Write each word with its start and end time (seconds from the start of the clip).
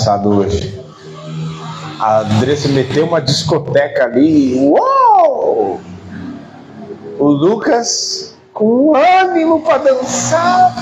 engraçado 0.00 0.30
hoje. 0.30 0.80
A 1.98 2.20
Andressa 2.20 2.68
meteu 2.68 3.06
uma 3.06 3.20
discoteca 3.20 4.04
ali. 4.04 4.58
Uou! 4.58 5.78
O 7.18 7.26
Lucas 7.26 8.34
com 8.54 8.96
ânimo 8.96 9.60
para 9.60 9.78
dançar. 9.78 10.74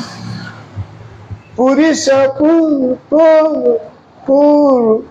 Por 1.56 1.78
isso 1.80 2.10
é 2.12 2.28
puro, 2.28 2.96
puro, 3.10 3.80
puro. 4.24 5.04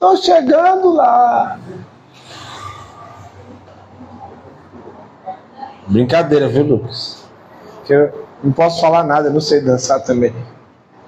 Tô 0.00 0.16
chegando 0.16 0.94
lá. 0.94 1.58
Brincadeira, 5.86 6.48
viu, 6.48 6.64
Lucas? 6.64 7.24
Que 7.84 7.92
eu 7.92 8.26
não 8.42 8.52
posso 8.52 8.80
falar 8.80 9.04
nada, 9.04 9.28
eu 9.28 9.34
não 9.34 9.40
sei 9.42 9.60
dançar 9.60 10.02
também. 10.02 10.34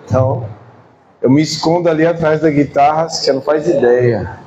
Então, 0.04 0.46
eu 1.26 1.30
me 1.30 1.42
escondo 1.42 1.88
ali 1.88 2.06
atrás 2.06 2.40
da 2.40 2.48
guitarra, 2.48 3.08
você 3.08 3.32
não 3.32 3.42
faz 3.42 3.66
ideia. 3.66 4.38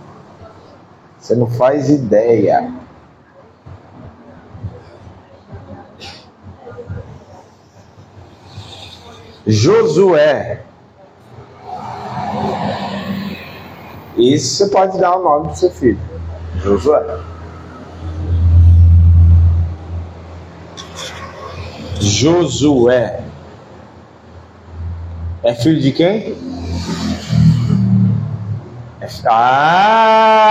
Você 1.20 1.36
não 1.36 1.46
faz 1.46 1.90
ideia. 1.90 2.72
Josué. 9.46 10.62
Isso 14.16 14.56
você 14.56 14.72
pode 14.72 14.98
dar 15.00 15.18
o 15.18 15.24
nome 15.24 15.48
do 15.50 15.58
seu 15.58 15.72
filho. 15.72 16.00
Josué. 16.64 17.20
Josué. 22.00 23.29
É 25.44 25.54
filho 25.56 25.80
de 25.80 25.92
quem? 25.94 26.36
É... 29.00 29.08
Ah! 29.26 30.50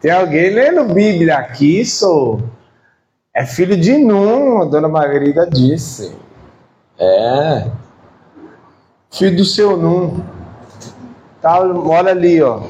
Tem 0.00 0.10
alguém 0.10 0.50
lendo 0.50 0.92
Bíblia 0.92 1.38
aqui, 1.38 1.84
sou. 1.86 2.42
É 3.34 3.46
filho 3.46 3.76
de 3.76 3.96
Num, 3.96 4.60
a 4.60 4.66
dona 4.66 4.88
Margarida 4.88 5.48
disse. 5.48 6.14
É. 6.98 7.66
Filho 9.10 9.36
do 9.36 9.44
seu 9.44 9.76
Num. 9.76 10.22
Tá, 11.40 11.64
mora 11.64 12.10
ali, 12.10 12.42
ó. 12.42 12.60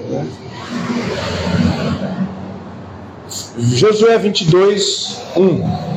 Josué 3.59 4.19
22, 4.19 5.21
1. 5.37 5.92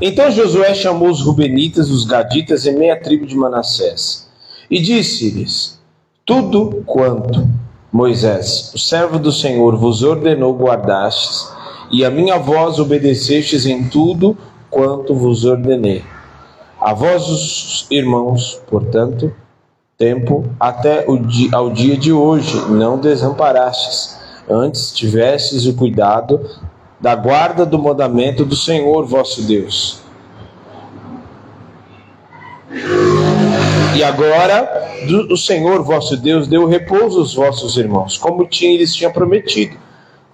Então 0.00 0.30
Josué 0.30 0.74
chamou 0.74 1.10
os 1.10 1.20
Rubenitas, 1.20 1.90
os 1.90 2.04
Gaditas 2.04 2.66
e 2.66 2.72
meia 2.72 3.00
tribo 3.00 3.26
de 3.26 3.36
Manassés, 3.36 4.28
e 4.70 4.80
disse-lhes: 4.80 5.80
Tudo 6.24 6.84
quanto 6.86 7.48
Moisés, 7.92 8.70
o 8.74 8.78
servo 8.78 9.18
do 9.18 9.32
Senhor, 9.32 9.76
vos 9.76 10.04
ordenou 10.04 10.54
guardastes, 10.54 11.48
e 11.90 12.04
a 12.04 12.10
minha 12.10 12.38
voz 12.38 12.78
obedecestes 12.78 13.66
em 13.66 13.88
tudo 13.88 14.36
quanto 14.70 15.14
vos 15.14 15.44
ordenei. 15.44 16.04
A 16.80 16.94
vós, 16.94 17.28
os 17.28 17.86
irmãos, 17.90 18.60
portanto, 18.68 19.34
tempo 19.96 20.44
até 20.60 21.04
dia, 21.26 21.48
ao 21.52 21.70
dia 21.70 21.96
de 21.96 22.12
hoje 22.12 22.56
não 22.70 22.98
desamparastes, 23.00 24.16
antes 24.48 24.92
tivestes 24.92 25.66
o 25.66 25.74
cuidado 25.74 26.40
da 27.00 27.14
guarda 27.14 27.64
do 27.64 27.78
mandamento 27.78 28.44
do 28.44 28.56
Senhor 28.56 29.04
vosso 29.06 29.42
Deus. 29.42 30.00
E 33.96 34.02
agora 34.02 34.88
o 35.30 35.36
Senhor 35.36 35.82
vosso 35.82 36.16
Deus 36.16 36.46
deu 36.46 36.66
repouso 36.66 37.20
aos 37.20 37.34
vossos 37.34 37.76
irmãos, 37.76 38.16
como 38.16 38.46
tinha, 38.46 38.76
lhes 38.76 38.94
tinha 38.94 39.10
prometido. 39.10 39.76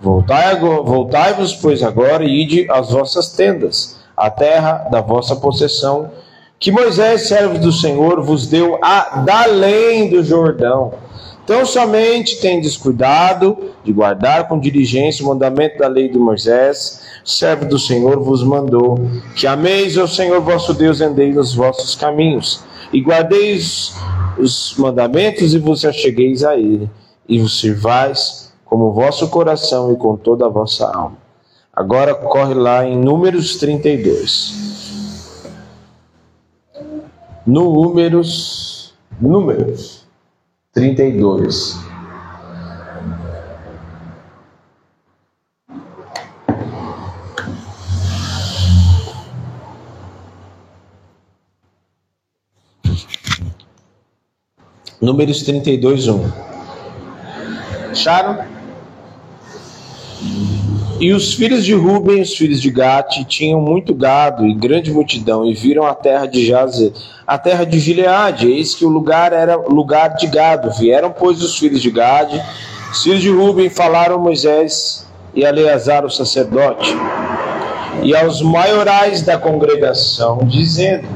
Voltai-vos, 0.01 0.85
voltai 0.85 1.35
pois, 1.63 1.83
agora 1.83 2.24
e 2.24 2.42
ide 2.42 2.70
às 2.70 2.91
vossas 2.91 3.33
tendas, 3.33 3.98
à 4.17 4.29
terra 4.29 4.89
da 4.91 5.01
vossa 5.01 5.36
possessão, 5.36 6.11
que 6.58 6.70
Moisés, 6.70 7.29
servo 7.29 7.58
do 7.58 7.73
Senhor, 7.73 8.23
vos 8.23 8.47
deu 8.47 8.79
a 8.83 9.24
além 9.45 10.11
do 10.11 10.23
Jordão 10.23 10.92
então 11.44 11.66
somente 11.66 12.40
tem 12.40 12.58
descuidado 12.58 13.58
de 13.84 13.92
guardar 13.92 14.48
com 14.48 14.58
diligência 14.58 15.22
o 15.22 15.28
mandamento 15.28 15.78
da 15.78 15.86
lei 15.86 16.08
de 16.08 16.18
Moisés, 16.18 17.02
servo 17.22 17.66
do 17.66 17.78
Senhor 17.78 18.18
vos 18.18 18.42
mandou, 18.42 18.98
que 19.36 19.46
ameis 19.46 19.98
ao 19.98 20.08
Senhor 20.08 20.40
vosso 20.40 20.72
Deus 20.72 21.02
andeis 21.02 21.36
nos 21.36 21.55
vossos 21.55 21.94
caminhos, 21.94 22.64
e 22.90 23.00
guardeis 23.02 23.94
os 24.38 24.74
mandamentos 24.78 25.52
e 25.52 25.58
vos 25.58 25.84
achegueis 25.84 26.42
a 26.42 26.56
ele, 26.56 26.88
e 27.28 27.38
vos 27.38 27.61
sirvais 27.61 28.50
como 28.64 28.86
o 28.86 28.92
vosso 28.92 29.28
coração 29.28 29.92
e 29.92 29.96
com 29.96 30.16
toda 30.16 30.46
a 30.46 30.48
vossa 30.48 30.90
alma. 30.90 31.18
Agora 31.70 32.14
corre 32.14 32.55
lá 32.55 32.86
em 32.86 32.96
Números 32.96 33.56
32. 33.56 35.42
Números, 37.46 38.94
Números 39.20 40.04
32. 40.74 41.79
Números 55.01 55.42
32, 55.45 56.08
1. 56.08 56.33
Acharam? 57.92 58.45
E 61.00 61.12
os 61.12 61.34
filhos 61.34 61.64
de 61.64 61.74
Ruben, 61.74 62.22
os 62.22 62.36
filhos 62.36 62.60
de 62.60 62.70
Gate, 62.70 63.24
tinham 63.27 63.60
muito 63.60 63.92
gado 63.92 64.46
e 64.46 64.55
grande 64.55 64.92
multidão, 64.92 65.44
e 65.44 65.52
viram 65.52 65.84
a 65.84 65.94
terra 65.94 66.27
de 66.27 66.46
Jazer, 66.46 66.92
a 67.27 67.36
terra 67.36 67.64
de 67.64 67.80
Gileade, 67.80 68.48
eis 68.48 68.77
que 68.77 68.84
o 68.84 68.88
lugar 68.88 69.32
era 69.32 69.56
lugar 69.56 70.14
de 70.14 70.28
gado. 70.28 70.70
Vieram, 70.78 71.10
pois, 71.10 71.42
os 71.42 71.58
filhos 71.58 71.82
de 71.82 71.90
Gade, 71.90 72.40
os 72.92 73.02
filhos 73.02 73.20
de 73.22 73.28
Ruben, 73.28 73.68
falaram 73.68 74.14
a 74.14 74.18
Moisés 74.18 75.05
e 75.34 75.42
Eleazar, 75.42 76.05
o 76.05 76.10
sacerdote, 76.10 76.96
e 78.05 78.14
aos 78.14 78.40
maiorais 78.40 79.20
da 79.22 79.36
congregação, 79.36 80.38
dizendo: 80.44 81.08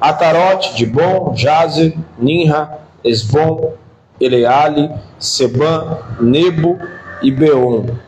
Atarote, 0.00 0.74
de 0.76 0.86
Bom, 0.86 1.34
Jazer, 1.36 1.94
Ninra, 2.18 2.78
Esbom, 3.04 3.74
Eleale, 4.18 4.90
Seban, 5.18 5.98
Nebo 6.20 6.78
e 7.22 7.30
Beon 7.30 8.07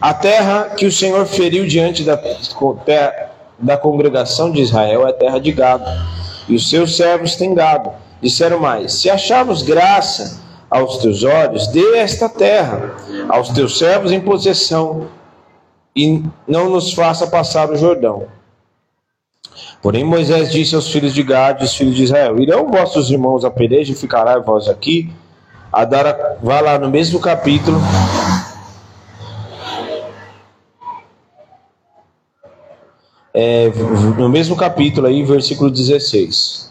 a 0.00 0.14
terra 0.14 0.70
que 0.76 0.86
o 0.86 0.92
Senhor 0.92 1.26
feriu 1.26 1.66
diante 1.66 2.02
da, 2.04 2.18
da 3.58 3.76
congregação 3.76 4.50
de 4.50 4.62
Israel 4.62 5.06
é 5.06 5.12
terra 5.12 5.38
de 5.38 5.52
gado, 5.52 5.84
e 6.48 6.54
os 6.54 6.70
seus 6.70 6.96
servos 6.96 7.36
têm 7.36 7.54
gado. 7.54 7.90
Disseram 8.22 8.58
mais: 8.58 8.94
Se 8.94 9.10
acharmos 9.10 9.62
graça 9.62 10.40
aos 10.70 10.98
teus 10.98 11.22
olhos, 11.22 11.66
dê 11.68 11.96
esta 11.96 12.28
terra 12.28 12.94
aos 13.28 13.50
teus 13.50 13.78
servos 13.78 14.10
em 14.10 14.20
possessão, 14.20 15.08
e 15.94 16.22
não 16.48 16.70
nos 16.70 16.92
faça 16.92 17.26
passar 17.26 17.70
o 17.70 17.76
Jordão. 17.76 18.26
Porém, 19.82 20.04
Moisés 20.04 20.52
disse 20.52 20.74
aos 20.74 20.90
filhos 20.90 21.12
de 21.12 21.22
Gad 21.22 21.60
aos 21.60 21.74
filhos 21.74 21.96
de 21.96 22.04
Israel: 22.04 22.40
Irão 22.40 22.70
vossos 22.70 23.10
irmãos 23.10 23.44
a 23.44 23.50
peleja 23.50 23.92
e 23.92 23.96
ficará 23.96 24.38
vós 24.38 24.68
aqui? 24.68 25.12
A 25.72 25.84
dar, 25.84 26.36
vá 26.42 26.60
lá 26.60 26.78
no 26.78 26.90
mesmo 26.90 27.20
capítulo, 27.20 27.78
é, 33.32 33.68
no 34.18 34.28
mesmo 34.28 34.56
capítulo 34.56 35.06
aí, 35.06 35.22
versículo 35.22 35.70
16. 35.70 36.70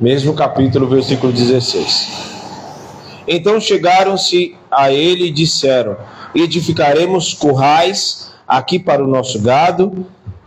Mesmo 0.00 0.34
capítulo, 0.34 0.88
versículo 0.88 1.32
16. 1.32 2.24
Então 3.26 3.60
chegaram-se 3.60 4.56
a 4.70 4.92
ele 4.92 5.26
e 5.26 5.30
disseram: 5.30 5.96
Edificaremos 6.34 7.34
currais 7.34 8.32
aqui 8.46 8.78
para 8.78 9.02
o 9.02 9.06
nosso 9.06 9.40
gado 9.40 10.06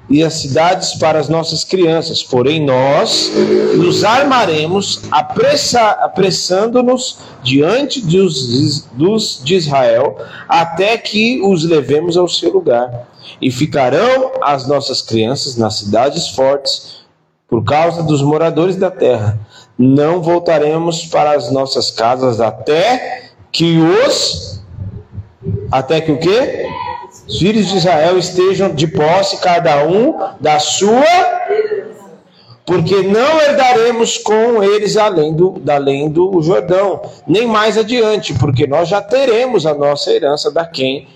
e 0.09 0.24
as 0.24 0.36
cidades 0.36 0.95
para 0.95 1.19
as 1.19 1.27
nossas 1.27 1.63
crianças. 1.63 2.24
Porém, 2.24 2.65
nós 2.65 3.31
nos 3.75 4.04
armaremos, 4.04 5.01
apressando-nos 5.12 7.19
diante 7.44 8.01
dos, 8.01 8.86
dos 8.94 9.42
de 9.44 9.56
Israel, 9.56 10.18
até 10.48 10.98
que 10.98 11.42
os 11.42 11.63
levemos 11.63 12.18
ao 12.18 12.27
seu 12.27 12.51
lugar 12.51 13.07
e 13.42 13.51
ficarão 13.51 14.31
as 14.42 14.68
nossas 14.68 15.01
crianças 15.01 15.57
nas 15.57 15.75
cidades 15.75 16.30
fortes 16.30 16.98
por 17.48 17.63
causa 17.63 18.04
dos 18.04 18.21
moradores 18.21 18.75
da 18.75 18.92
terra. 18.92 19.39
Não 19.77 20.21
voltaremos 20.21 21.06
para 21.06 21.31
as 21.31 21.51
nossas 21.51 21.92
casas 21.92 22.42
até 22.42 23.31
que 23.51 23.77
os 23.77 24.57
até 25.71 26.01
que 26.01 26.12
o 26.12 26.18
quê? 26.18 26.66
Os 27.27 27.39
filhos 27.39 27.68
de 27.68 27.77
Israel 27.77 28.18
estejam 28.18 28.74
de 28.74 28.88
posse 28.88 29.38
cada 29.38 29.83
um 29.85 30.18
da 30.39 30.59
sua 30.59 31.03
porque 32.65 33.01
não 33.01 33.41
herdaremos 33.41 34.18
com 34.18 34.62
eles 34.62 34.97
além 34.97 35.33
do, 35.33 35.62
além 35.69 36.09
do 36.09 36.41
Jordão, 36.41 37.01
nem 37.25 37.47
mais 37.47 37.77
adiante, 37.77 38.33
porque 38.33 38.68
nós 38.68 38.89
já 38.89 39.01
teremos 39.01 39.65
a 39.65 39.74
nossa 39.74 40.12
herança 40.12 40.51
da 40.51 40.65
quem 40.65 41.07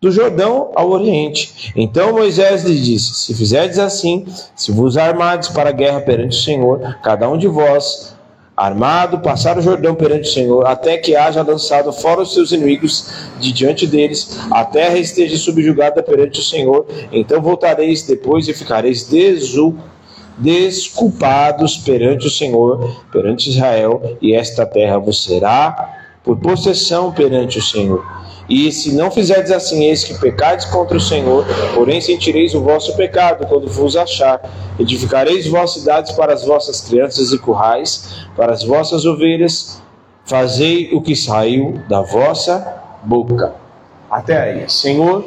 do 0.00 0.12
Jordão 0.12 0.70
ao 0.74 0.90
Oriente. 0.90 1.72
Então 1.74 2.12
Moisés 2.12 2.62
lhe 2.62 2.78
disse: 2.78 3.14
Se 3.14 3.34
fizerdes 3.34 3.78
assim, 3.78 4.26
se 4.54 4.70
vos 4.70 4.98
armardes 4.98 5.48
para 5.48 5.70
a 5.70 5.72
guerra 5.72 6.02
perante 6.02 6.36
o 6.36 6.42
Senhor, 6.42 6.98
cada 7.02 7.28
um 7.28 7.38
de 7.38 7.48
vós 7.48 8.14
armado, 8.58 9.20
passar 9.20 9.56
o 9.56 9.62
Jordão 9.62 9.94
perante 9.94 10.28
o 10.28 10.32
Senhor, 10.32 10.66
até 10.66 10.98
que 10.98 11.14
haja 11.14 11.42
lançado 11.42 11.92
fora 11.92 12.22
os 12.22 12.34
seus 12.34 12.50
inimigos 12.50 13.08
de 13.38 13.52
diante 13.52 13.86
deles, 13.86 14.36
a 14.50 14.64
terra 14.64 14.98
esteja 14.98 15.36
subjugada 15.38 16.02
perante 16.02 16.40
o 16.40 16.42
Senhor, 16.42 16.84
então 17.12 17.40
voltareis 17.40 18.02
depois 18.02 18.48
e 18.48 18.52
ficareis 18.52 19.08
desculpados 20.38 21.76
perante 21.78 22.26
o 22.26 22.30
Senhor, 22.30 23.04
perante 23.12 23.48
Israel, 23.48 24.16
e 24.20 24.34
esta 24.34 24.66
terra 24.66 24.98
vos 24.98 25.22
será 25.22 25.96
por 26.24 26.36
possessão 26.36 27.12
perante 27.12 27.58
o 27.58 27.62
Senhor. 27.62 28.04
E 28.48 28.72
se 28.72 28.94
não 28.94 29.10
fizerdes 29.10 29.52
assim, 29.52 29.84
eis 29.84 30.04
que 30.04 30.18
pecades 30.18 30.64
contra 30.66 30.96
o 30.96 31.00
Senhor, 31.00 31.44
porém 31.74 32.00
sentireis 32.00 32.54
o 32.54 32.62
vosso 32.62 32.96
pecado 32.96 33.46
quando 33.46 33.68
vos 33.68 33.94
achar. 33.94 34.40
Edificareis 34.78 35.46
vossas 35.46 35.82
cidades 35.82 36.12
para 36.12 36.32
as 36.32 36.44
vossas 36.44 36.80
crianças 36.80 37.30
e 37.30 37.38
currais, 37.38 38.26
para 38.34 38.52
as 38.52 38.62
vossas 38.64 39.04
ovelhas. 39.04 39.82
Fazei 40.24 40.90
o 40.92 41.02
que 41.02 41.14
saiu 41.14 41.80
da 41.88 42.00
vossa 42.00 42.82
boca. 43.02 43.54
Até 44.10 44.40
aí. 44.40 44.70
Senhor, 44.70 45.24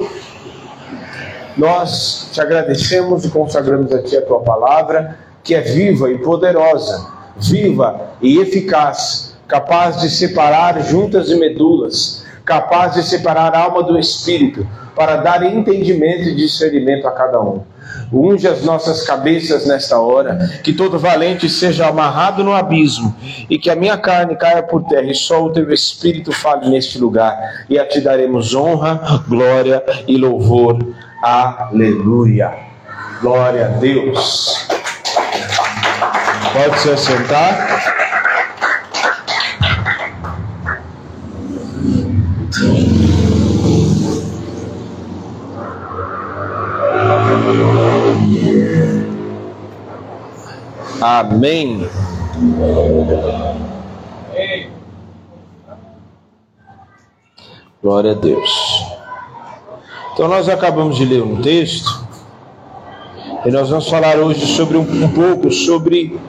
nós 1.56 2.30
te 2.32 2.42
agradecemos 2.42 3.26
e 3.26 3.30
consagramos 3.30 3.92
a 3.92 4.02
Ti 4.02 4.18
a 4.18 4.26
Tua 4.26 4.40
palavra, 4.40 5.18
que 5.44 5.54
é 5.54 5.62
viva 5.62 6.12
e 6.12 6.18
poderosa, 6.18 7.08
viva 7.38 8.14
e 8.22 8.40
eficaz, 8.40 9.36
capaz 9.48 10.02
de 10.02 10.10
separar 10.10 10.82
juntas 10.84 11.30
e 11.30 11.36
medulas, 11.36 12.24
capaz 12.51 12.95
de 12.95 13.03
separar 13.03 13.56
a 13.56 13.59
alma 13.59 13.81
do 13.81 13.98
espírito, 13.98 14.68
para 14.94 15.15
dar 15.15 15.42
entendimento 15.42 16.24
e 16.24 16.36
discernimento 16.36 17.07
a 17.07 17.12
cada 17.12 17.39
um. 17.39 17.62
Unge 18.12 18.45
as 18.45 18.62
nossas 18.65 19.06
cabeças 19.06 19.65
nesta 19.65 19.98
hora, 19.98 20.38
que 20.62 20.74
todo 20.74 21.00
valente 21.00 21.48
seja 21.48 21.88
amarrado 21.88 22.44
no 22.44 22.53
abismo, 22.53 23.15
e 23.50 23.57
que 23.57 23.69
a 23.69 23.75
minha 23.75 23.98
carne 23.98 24.36
caia 24.36 24.62
por 24.62 24.83
terra, 24.83 25.09
e 25.09 25.15
só 25.15 25.45
o 25.45 25.50
teu 25.50 25.71
espírito 25.71 26.33
fale 26.33 26.69
neste 26.69 27.00
lugar, 27.00 27.33
e 27.69 27.80
a 27.80 27.88
ti 27.88 28.01
daremos 28.01 28.53
honra, 28.53 29.24
glória 29.30 29.81
e 30.06 30.18
louvor. 30.18 30.77
Aleluia. 31.24 32.51
Glória 33.21 33.68
a 33.68 33.69
Deus. 33.80 34.68
Pode 36.51 36.80
se 36.80 36.89
assentar. 36.89 38.00
Amém. 51.02 51.90
Glória 57.81 58.12
a 58.12 58.13
Deus. 58.13 58.86
Então, 60.13 60.28
nós 60.28 60.48
acabamos 60.48 60.98
de 60.98 61.06
ler 61.06 61.24
um 61.24 61.42
texto 61.42 62.06
e 63.44 63.50
nós 63.50 63.69
vamos 63.69 63.90
falar 63.90 64.18
hoje 64.18 64.46
sobre 64.46 64.78
um, 64.78 64.81
um 64.81 65.10
pouco 65.10 65.50
sobre 65.52 66.19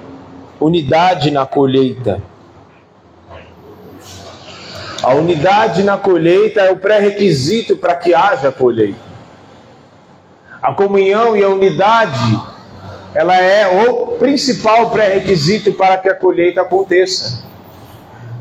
unidade 0.59 1.31
na 1.31 1.45
colheita. 1.45 2.23
A 5.03 5.15
unidade 5.15 5.83
na 5.83 5.97
colheita 5.97 6.61
é 6.61 6.71
o 6.71 6.77
pré-requisito 6.77 7.77
para 7.77 7.97
que 7.97 8.15
haja 8.15 8.53
colheita. 8.53 9.01
A 10.63 10.73
comunhão 10.73 11.37
e 11.37 11.43
a 11.43 11.49
unidade, 11.49 12.41
ela 13.13 13.37
é 13.37 13.89
o 13.89 14.19
principal 14.19 14.91
pré-requisito 14.91 15.73
para 15.73 15.97
que 15.97 16.09
a 16.09 16.15
colheita 16.15 16.61
aconteça. 16.61 17.43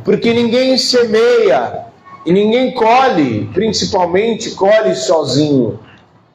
Porque 0.03 0.31
ninguém 0.33 0.77
semeia 0.77 1.85
e 2.27 2.31
ninguém 2.31 2.75
colhe, 2.75 3.49
principalmente 3.53 4.51
colhe 4.51 4.95
sozinho, 4.95 5.79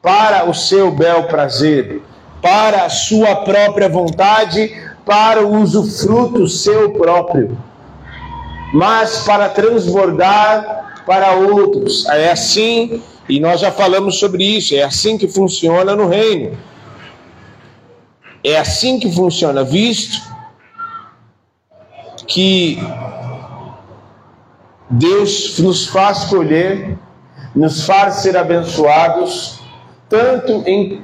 para 0.01 0.43
o 0.49 0.53
seu 0.53 0.91
bel 0.91 1.23
prazer, 1.23 2.01
para 2.41 2.83
a 2.83 2.89
sua 2.89 3.33
própria 3.37 3.87
vontade, 3.87 4.75
para 5.05 5.41
o 5.41 5.61
usufruto 5.61 6.49
seu 6.49 6.91
próprio, 6.91 7.57
mas 8.73 9.23
para 9.25 9.49
transbordar 9.49 11.03
para 11.05 11.31
outros. 11.31 12.05
É 12.07 12.31
assim, 12.31 13.01
e 13.29 13.39
nós 13.39 13.61
já 13.61 13.71
falamos 13.71 14.19
sobre 14.19 14.43
isso, 14.43 14.75
é 14.75 14.83
assim 14.83 15.17
que 15.17 15.27
funciona 15.27 15.95
no 15.95 16.07
reino. 16.07 16.57
É 18.43 18.57
assim 18.57 18.99
que 18.99 19.11
funciona, 19.11 19.63
visto 19.63 20.21
que 22.27 22.77
Deus 24.89 25.57
nos 25.59 25.87
faz 25.87 26.25
colher, 26.25 26.97
nos 27.55 27.85
faz 27.85 28.15
ser 28.15 28.37
abençoados, 28.37 29.59
tanto 30.09 30.63
em, 30.65 31.01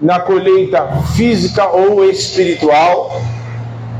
na 0.00 0.20
colheita 0.20 0.86
física 1.14 1.66
ou 1.68 2.04
espiritual, 2.04 3.20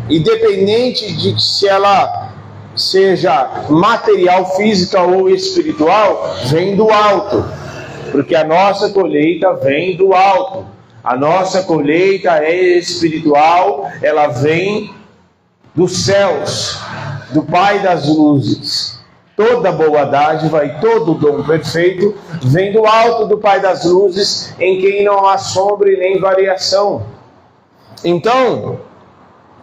independente 0.08 1.12
de 1.16 1.42
se 1.42 1.66
ela 1.66 2.35
seja 2.76 3.64
material, 3.68 4.56
física 4.56 5.00
ou 5.00 5.28
espiritual, 5.28 6.36
vem 6.46 6.76
do 6.76 6.90
alto, 6.90 7.44
porque 8.12 8.34
a 8.34 8.44
nossa 8.44 8.90
colheita 8.90 9.54
vem 9.54 9.96
do 9.96 10.12
alto. 10.12 10.66
A 11.02 11.16
nossa 11.16 11.62
colheita 11.62 12.38
é 12.38 12.52
espiritual, 12.78 13.88
ela 14.02 14.26
vem 14.26 14.92
dos 15.74 16.04
céus, 16.04 16.80
do 17.30 17.42
Pai 17.44 17.78
das 17.80 18.08
luzes. 18.08 18.98
Toda 19.36 19.70
boa 19.70 20.04
dádiva 20.04 20.64
e 20.64 20.80
todo 20.80 21.14
dom 21.14 21.44
perfeito 21.44 22.14
vem 22.42 22.72
do 22.72 22.86
alto 22.86 23.26
do 23.26 23.38
Pai 23.38 23.60
das 23.60 23.84
luzes, 23.84 24.54
em 24.58 24.80
quem 24.80 25.04
não 25.04 25.26
há 25.28 25.38
sombra 25.38 25.92
e 25.92 25.96
nem 25.96 26.18
variação. 26.18 27.06
Então, 28.02 28.80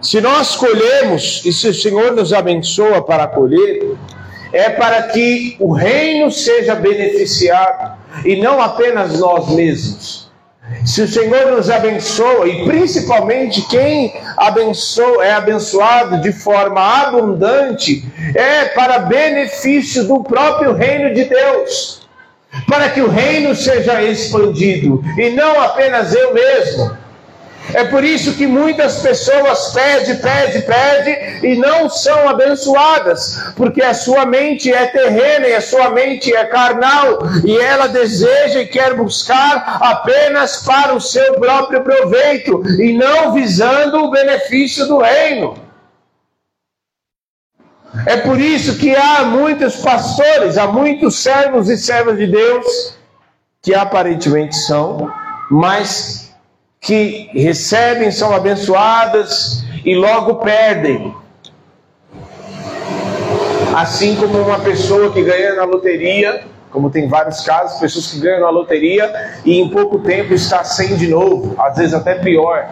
se 0.04 0.20
nós 0.20 0.56
colhemos 0.58 1.42
e 1.46 1.54
se 1.54 1.70
o 1.70 1.74
Senhor 1.74 2.12
nos 2.12 2.34
abençoa 2.34 3.02
para 3.02 3.26
colher, 3.26 3.96
é 4.52 4.70
para 4.70 5.04
que 5.04 5.56
o 5.60 5.72
reino 5.72 6.30
seja 6.30 6.76
beneficiado 6.76 7.98
e 8.26 8.36
não 8.36 8.62
apenas 8.62 9.18
nós 9.18 9.50
mesmos. 9.50 10.32
Se 10.86 11.02
o 11.02 11.08
Senhor 11.08 11.52
nos 11.52 11.70
abençoa, 11.70 12.48
e 12.48 12.66
principalmente 12.66 13.62
quem 13.68 14.14
abençoa, 14.38 15.26
é 15.26 15.34
abençoado 15.34 16.22
de 16.22 16.32
forma 16.34 16.82
abundante, 16.82 18.06
é 18.36 18.66
para 18.66 19.00
benefício 19.00 20.06
do 20.06 20.24
próprio 20.24 20.74
reino 20.74 21.14
de 21.14 21.26
Deus, 21.26 22.02
para 22.68 22.90
que 22.90 23.02
o 23.02 23.10
reino 23.10 23.56
seja 23.56 24.02
expandido, 24.04 25.04
e 25.18 25.30
não 25.32 25.62
apenas 25.62 26.14
eu 26.14 26.34
mesmo. 26.34 27.03
É 27.72 27.86
por 27.86 28.04
isso 28.04 28.34
que 28.34 28.46
muitas 28.46 29.02
pessoas 29.02 29.72
pedem, 29.74 30.18
pedem, 30.18 30.62
pedem 30.62 31.54
e 31.54 31.58
não 31.58 31.90
são 31.90 32.28
abençoadas, 32.28 33.54
porque 33.56 33.82
a 33.82 33.94
sua 33.94 34.26
mente 34.26 34.72
é 34.72 34.88
terrena 34.88 35.48
e 35.48 35.56
a 35.56 35.62
sua 35.62 35.90
mente 35.90 36.34
é 36.36 36.46
carnal, 36.46 37.20
e 37.46 37.58
ela 37.58 37.88
deseja 37.88 38.60
e 38.60 38.68
quer 38.68 38.96
buscar 38.96 39.80
apenas 39.82 40.64
para 40.64 40.94
o 40.94 41.00
seu 41.00 41.36
próprio 41.36 41.82
proveito 41.84 42.64
e 42.80 42.94
não 42.94 43.34
visando 43.34 44.04
o 44.04 44.12
benefício 44.12 44.86
do 44.88 45.00
reino. 45.00 45.58
É 48.06 48.18
por 48.18 48.40
isso 48.40 48.78
que 48.78 48.96
há 48.96 49.24
muitos 49.24 49.78
pastores, 49.78 50.58
há 50.58 50.68
muitos 50.68 51.20
servos 51.20 51.70
e 51.70 51.78
servas 51.78 52.18
de 52.18 52.28
Deus 52.28 52.96
que 53.62 53.74
aparentemente 53.74 54.56
são, 54.58 55.10
mas 55.50 56.23
que 56.84 57.30
recebem, 57.34 58.12
são 58.12 58.36
abençoadas 58.36 59.64
e 59.86 59.96
logo 59.96 60.36
perdem. 60.36 61.16
Assim 63.74 64.16
como 64.18 64.38
uma 64.38 64.60
pessoa 64.60 65.12
que 65.12 65.24
ganha 65.24 65.56
na 65.56 65.64
loteria, 65.64 66.44
como 66.70 66.90
tem 66.90 67.08
vários 67.08 67.42
casos, 67.42 67.80
pessoas 67.80 68.08
que 68.08 68.20
ganham 68.20 68.42
na 68.42 68.50
loteria 68.50 69.12
e 69.46 69.60
em 69.60 69.70
pouco 69.70 70.00
tempo 70.00 70.34
está 70.34 70.62
sem 70.66 70.98
de 70.98 71.08
novo, 71.08 71.56
às 71.58 71.78
vezes 71.78 71.94
até 71.94 72.16
pior. 72.16 72.70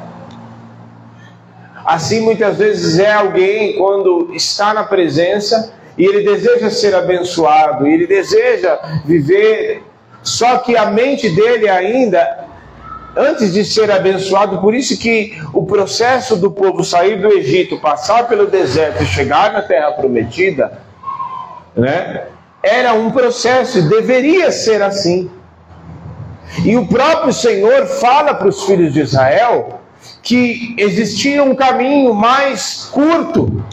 Assim 1.86 2.20
muitas 2.20 2.58
vezes 2.58 3.00
é 3.00 3.14
alguém 3.14 3.78
quando 3.78 4.34
está 4.36 4.74
na 4.74 4.84
presença 4.84 5.74
e 5.98 6.06
ele 6.06 6.24
deseja 6.24 6.70
ser 6.70 6.94
abençoado, 6.94 7.88
ele 7.88 8.06
deseja 8.06 8.78
viver, 9.06 9.84
só 10.22 10.58
que 10.58 10.76
a 10.76 10.88
mente 10.88 11.30
dele 11.30 11.70
ainda 11.70 12.51
antes 13.16 13.54
de 13.54 13.64
ser 13.66 13.92
abençoado, 13.92 14.60
por 14.60 14.74
isso 14.74 14.98
que 14.98 15.38
o 15.54 15.66
processo 15.66 16.36
do 16.36 16.52
povo 16.52 16.84
sair 16.84 17.20
do 17.22 17.28
Egito, 17.30 17.80
passar 17.80 18.28
pelo 18.28 18.48
deserto 18.48 19.04
e 19.04 19.06
chegar 19.06 19.54
na 19.54 19.62
terra 19.62 19.92
prometida, 19.92 20.80
né? 21.76 22.24
Era 22.64 22.94
um 22.94 23.12
processo, 23.12 23.90
deveria 23.90 24.52
ser 24.52 24.82
assim. 24.82 25.30
E 26.64 26.76
o 26.78 26.86
próprio 26.86 27.34
Senhor 27.34 27.88
fala 27.88 28.34
para 28.34 28.48
os 28.48 28.64
filhos 28.64 28.94
de 28.94 29.02
Israel 29.02 29.82
que 30.22 30.76
existia 30.78 31.44
um 31.44 31.56
caminho 31.56 32.14
mais 32.14 32.90
curto 32.92 33.64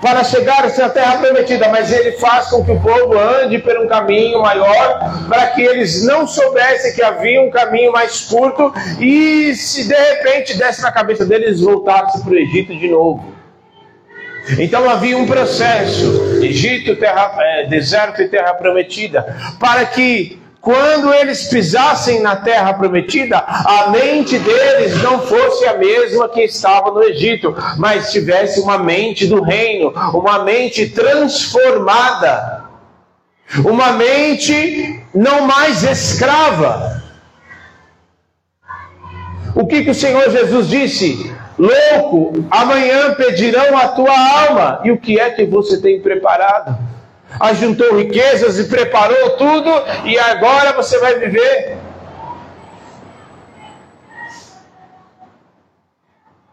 para 0.00 0.22
chegar 0.22 0.64
à 0.64 0.88
terra 0.88 1.18
prometida, 1.18 1.68
mas 1.68 1.92
ele 1.92 2.12
faz 2.12 2.48
com 2.48 2.64
que 2.64 2.70
o 2.70 2.80
povo 2.80 3.18
ande 3.18 3.58
por 3.58 3.76
um 3.78 3.88
caminho 3.88 4.40
maior, 4.42 5.26
para 5.28 5.48
que 5.48 5.62
eles 5.62 6.04
não 6.04 6.26
soubessem 6.26 6.94
que 6.94 7.02
havia 7.02 7.42
um 7.42 7.50
caminho 7.50 7.92
mais 7.92 8.20
curto 8.22 8.72
e 9.00 9.54
se 9.54 9.88
de 9.88 9.94
repente 9.94 10.56
desse 10.56 10.82
na 10.82 10.92
cabeça 10.92 11.24
deles 11.26 11.60
voltassem 11.60 12.22
para 12.22 12.32
o 12.32 12.36
Egito 12.36 12.74
de 12.76 12.88
novo. 12.88 13.38
Então 14.58 14.88
havia 14.88 15.18
um 15.18 15.26
processo, 15.26 16.40
Egito, 16.42 16.96
terra, 16.96 17.34
é, 17.38 17.66
deserto 17.66 18.22
e 18.22 18.28
terra 18.28 18.54
prometida, 18.54 19.36
para 19.58 19.84
que 19.84 20.40
quando 20.60 21.14
eles 21.14 21.44
pisassem 21.44 22.20
na 22.20 22.36
terra 22.36 22.74
prometida, 22.74 23.38
a 23.38 23.90
mente 23.90 24.38
deles 24.38 25.02
não 25.02 25.20
fosse 25.20 25.64
a 25.66 25.78
mesma 25.78 26.28
que 26.28 26.42
estava 26.42 26.90
no 26.90 27.02
Egito, 27.02 27.54
mas 27.76 28.10
tivesse 28.10 28.60
uma 28.60 28.76
mente 28.76 29.26
do 29.26 29.42
reino, 29.42 29.92
uma 30.12 30.44
mente 30.44 30.88
transformada, 30.90 32.64
uma 33.64 33.92
mente 33.92 35.00
não 35.14 35.46
mais 35.46 35.84
escrava. 35.84 37.02
O 39.54 39.66
que, 39.66 39.84
que 39.84 39.90
o 39.90 39.94
Senhor 39.94 40.28
Jesus 40.30 40.68
disse? 40.68 41.34
Louco, 41.58 42.44
amanhã 42.50 43.14
pedirão 43.14 43.76
a 43.76 43.88
tua 43.88 44.16
alma, 44.46 44.80
e 44.84 44.90
o 44.90 44.98
que 44.98 45.18
é 45.18 45.30
que 45.30 45.44
você 45.44 45.80
tem 45.80 46.00
preparado? 46.00 46.97
Ajuntou 47.40 47.96
riquezas 47.96 48.58
e 48.58 48.64
preparou 48.64 49.30
tudo, 49.36 49.70
e 50.04 50.18
agora 50.18 50.72
você 50.72 50.98
vai 50.98 51.18
viver. 51.18 51.76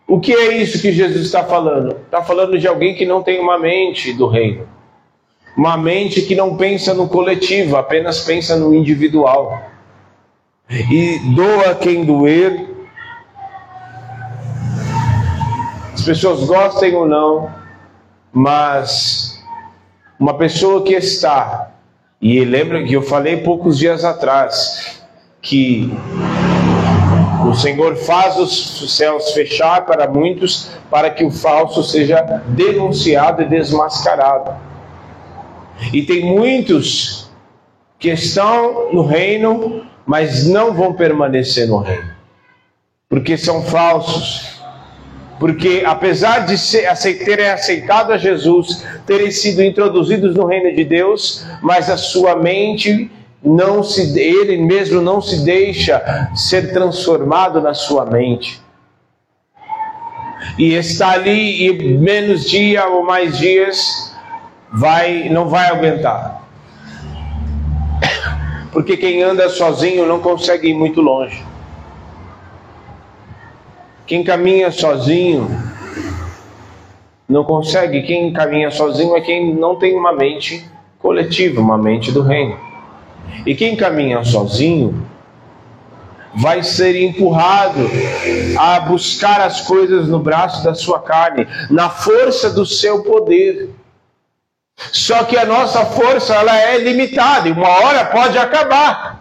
O 0.08 0.20
que 0.20 0.34
é 0.34 0.58
isso 0.58 0.82
que 0.82 0.92
Jesus 0.92 1.26
está 1.26 1.44
falando? 1.44 1.98
Está 2.06 2.22
falando 2.22 2.60
de 2.60 2.68
alguém 2.68 2.94
que 2.94 3.06
não 3.06 3.24
tem 3.24 3.40
uma 3.40 3.58
mente 3.58 4.14
do 4.14 4.28
reino, 4.28 4.68
uma 5.58 5.76
mente 5.76 6.22
que 6.22 6.36
não 6.36 6.56
pensa 6.56 6.94
no 6.94 7.08
coletivo, 7.08 7.76
apenas 7.76 8.22
pensa 8.22 8.56
no 8.56 8.74
individual. 8.74 9.62
E 10.70 11.20
doa 11.36 11.76
quem 11.76 12.04
doer. 12.06 12.70
As 15.94 16.02
pessoas 16.02 16.44
gostem 16.44 16.94
ou 16.96 17.08
não, 17.08 17.52
mas 18.32 19.35
uma 20.20 20.38
pessoa 20.38 20.84
que 20.84 20.94
está, 20.94 21.72
e 22.22 22.44
lembra 22.44 22.84
que 22.84 22.94
eu 22.94 23.02
falei 23.02 23.38
poucos 23.38 23.78
dias 23.78 24.04
atrás, 24.04 25.02
que 25.42 25.92
o 27.48 27.54
Senhor 27.54 27.96
faz 27.96 28.38
os 28.38 28.96
céus 28.96 29.32
fechar 29.32 29.86
para 29.86 30.10
muitos, 30.10 30.72
para 30.90 31.10
que 31.10 31.24
o 31.24 31.30
falso 31.30 31.84
seja 31.84 32.22
denunciado 32.48 33.44
e 33.44 33.46
desmascarado. 33.46 34.56
E 35.94 36.02
tem 36.04 36.24
muitos 36.24 37.30
que 38.00 38.10
estão 38.10 38.94
no 38.94 39.06
reino, 39.06 39.86
mas 40.06 40.48
não 40.48 40.74
vão 40.74 40.94
permanecer 40.94 41.68
no 41.68 41.80
reino, 41.80 42.12
porque 43.10 43.38
são 43.38 43.62
falsos 43.64 44.55
porque 45.40 45.84
apesar 45.86 46.46
de 46.46 46.56
terem 47.26 47.50
aceitado 47.50 48.12
a 48.14 48.18
Jesus, 48.18 48.86
terem 49.06 49.32
sido 49.32 49.62
introduzidos 49.62 50.36
no 50.36 50.46
reino 50.46 50.74
de 50.76 50.84
Deus, 50.84 51.46
mas 51.62 51.90
a 51.90 51.98
sua 51.98 52.36
mente 52.36 53.12
não 53.44 53.84
se, 53.84 54.20
ele 54.20 54.58
mesmo 54.58 55.02
não 55.02 55.22
se 55.22 55.44
deixa 55.44 56.30
ser 56.36 56.74
transformado 56.74 57.62
na 57.62 57.74
sua 57.74 58.06
mente. 58.06 58.62
E 60.58 60.74
está 60.74 61.12
ali 61.12 61.68
e 61.68 61.98
menos 61.98 62.50
dia 62.50 62.88
ou 62.88 63.04
mais 63.04 63.38
dias 63.38 64.16
vai 64.72 65.30
não 65.30 65.50
vai 65.50 65.68
aguentar. 65.68 66.44
Porque 68.72 68.98
quem 68.98 69.22
anda 69.22 69.50
sozinho 69.50 70.06
não 70.06 70.20
consegue 70.20 70.70
ir 70.70 70.74
muito 70.74 71.02
longe. 71.02 71.44
Quem 74.06 74.24
caminha 74.24 74.72
sozinho 74.72 75.50
não 77.28 77.44
consegue. 77.44 78.04
Quem 78.04 78.32
caminha 78.32 78.70
sozinho 78.72 79.16
é 79.16 79.22
quem 79.22 79.54
não 79.56 79.78
tem 79.78 79.96
uma 79.96 80.14
mente 80.14 80.64
coletiva, 81.00 81.60
uma 81.60 81.78
mente 81.78 82.12
do 82.12 82.22
reino. 82.22 82.58
E 83.46 83.56
quem 83.56 83.76
caminha 83.76 84.24
sozinho 84.24 85.06
vai 86.36 86.62
ser 86.62 87.02
empurrado 87.02 87.80
a 88.60 88.82
buscar 88.82 89.42
as 89.42 89.62
coisas 89.62 90.08
no 90.08 90.20
braço 90.20 90.64
da 90.64 90.76
sua 90.76 91.00
carne, 91.00 91.48
na 91.70 91.90
força 91.90 92.50
do 92.50 92.66
seu 92.66 93.04
poder. 93.04 93.70
Só 94.92 95.24
que 95.24 95.38
a 95.38 95.46
nossa 95.46 95.86
força 95.86 96.36
ela 96.36 96.56
é 96.56 96.78
limitada 96.78 97.48
e 97.48 97.52
uma 97.52 97.70
hora 97.70 98.06
pode 98.06 98.38
acabar. 98.38 99.15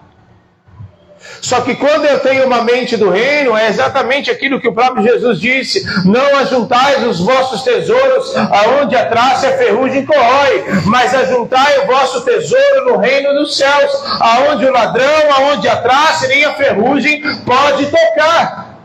Só 1.44 1.60
que 1.60 1.74
quando 1.74 2.06
eu 2.06 2.20
tenho 2.20 2.46
uma 2.46 2.64
mente 2.64 2.96
do 2.96 3.10
reino, 3.10 3.54
é 3.54 3.68
exatamente 3.68 4.30
aquilo 4.30 4.58
que 4.58 4.66
o 4.66 4.72
próprio 4.72 5.04
Jesus 5.04 5.38
disse: 5.38 5.84
Não 6.02 6.38
ajuntais 6.38 7.06
os 7.06 7.20
vossos 7.20 7.60
tesouros 7.60 8.34
aonde 8.34 8.96
a 8.96 9.04
traça 9.04 9.48
a 9.48 9.58
ferrugem 9.58 10.06
corrói, 10.06 10.64
mas 10.86 11.14
ajuntai 11.14 11.80
o 11.80 11.86
vosso 11.86 12.22
tesouro 12.22 12.86
no 12.86 12.96
reino 12.96 13.34
dos 13.34 13.58
céus, 13.58 13.92
aonde 14.20 14.64
o 14.64 14.72
ladrão, 14.72 15.34
aonde 15.36 15.68
a 15.68 15.76
traça 15.76 16.26
nem 16.28 16.46
a 16.46 16.54
ferrugem 16.54 17.20
pode 17.44 17.88
tocar. 17.88 18.78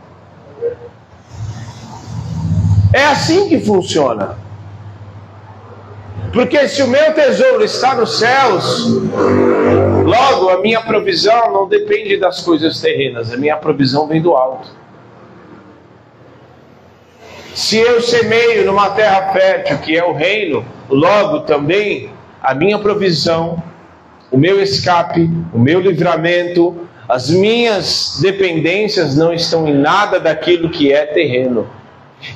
É 2.92 3.06
assim 3.06 3.48
que 3.48 3.58
funciona. 3.58 4.36
Porque 6.32 6.68
se 6.68 6.80
o 6.82 6.86
meu 6.86 7.12
tesouro 7.12 7.64
está 7.64 7.94
nos 7.96 8.18
céus, 8.18 8.86
logo 10.04 10.48
a 10.48 10.60
minha 10.60 10.80
provisão 10.80 11.52
não 11.52 11.68
depende 11.68 12.16
das 12.18 12.40
coisas 12.40 12.80
terrenas, 12.80 13.32
a 13.32 13.36
minha 13.36 13.56
provisão 13.56 14.06
vem 14.06 14.22
do 14.22 14.34
alto. 14.34 14.68
Se 17.52 17.78
eu 17.78 18.00
semeio 18.00 18.64
numa 18.64 18.90
terra 18.90 19.32
fértil, 19.32 19.78
que 19.78 19.96
é 19.96 20.04
o 20.04 20.12
reino, 20.12 20.64
logo 20.88 21.40
também 21.40 22.10
a 22.40 22.54
minha 22.54 22.78
provisão, 22.78 23.60
o 24.30 24.38
meu 24.38 24.62
escape, 24.62 25.28
o 25.52 25.58
meu 25.58 25.80
livramento, 25.80 26.86
as 27.08 27.28
minhas 27.28 28.20
dependências 28.22 29.16
não 29.16 29.32
estão 29.32 29.66
em 29.66 29.74
nada 29.74 30.20
daquilo 30.20 30.70
que 30.70 30.92
é 30.92 31.04
terreno 31.06 31.68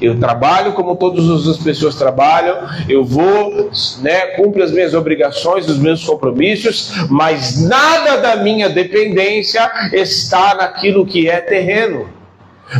eu 0.01 0.19
trabalho 0.19 0.73
como 0.73 0.97
todas 0.97 1.47
as 1.47 1.57
pessoas 1.59 1.95
trabalham, 1.95 2.57
eu 2.89 3.05
vou, 3.05 3.71
né, 4.01 4.29
cumpro 4.37 4.63
as 4.63 4.71
minhas 4.71 4.95
obrigações, 4.95 5.69
os 5.69 5.79
meus 5.79 6.05
compromissos, 6.05 6.93
mas 7.09 7.63
nada 7.63 8.17
da 8.17 8.37
minha 8.37 8.69
dependência 8.69 9.71
está 9.93 10.55
naquilo 10.55 11.07
que 11.07 11.29
é 11.29 11.41
terreno, 11.41 12.09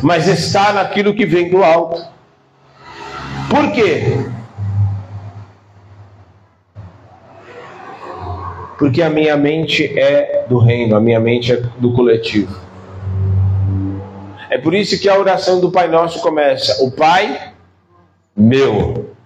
mas 0.03 0.27
está 0.27 0.73
naquilo 0.73 1.15
que 1.15 1.27
vem 1.27 1.51
do 1.51 1.63
alto. 1.63 2.03
Por 3.51 3.71
quê? 3.73 4.19
Porque 8.79 9.03
a 9.03 9.11
minha 9.11 9.37
mente 9.37 9.99
é 9.99 10.45
do 10.49 10.59
reino, 10.59 10.97
a 10.97 11.01
minha 11.01 11.21
mente 11.21 11.53
é 11.53 11.63
do 11.79 11.93
coletivo. 11.93 12.64
É 14.55 14.59
por 14.59 14.73
isso 14.73 15.01
que 15.01 15.09
a 15.09 15.19
oração 15.19 15.61
do 15.61 15.69
Pai 15.69 15.89
Nosso 15.89 16.21
começa: 16.21 16.81
O 16.85 16.93
Pai 16.93 17.53
meu, 18.37 19.17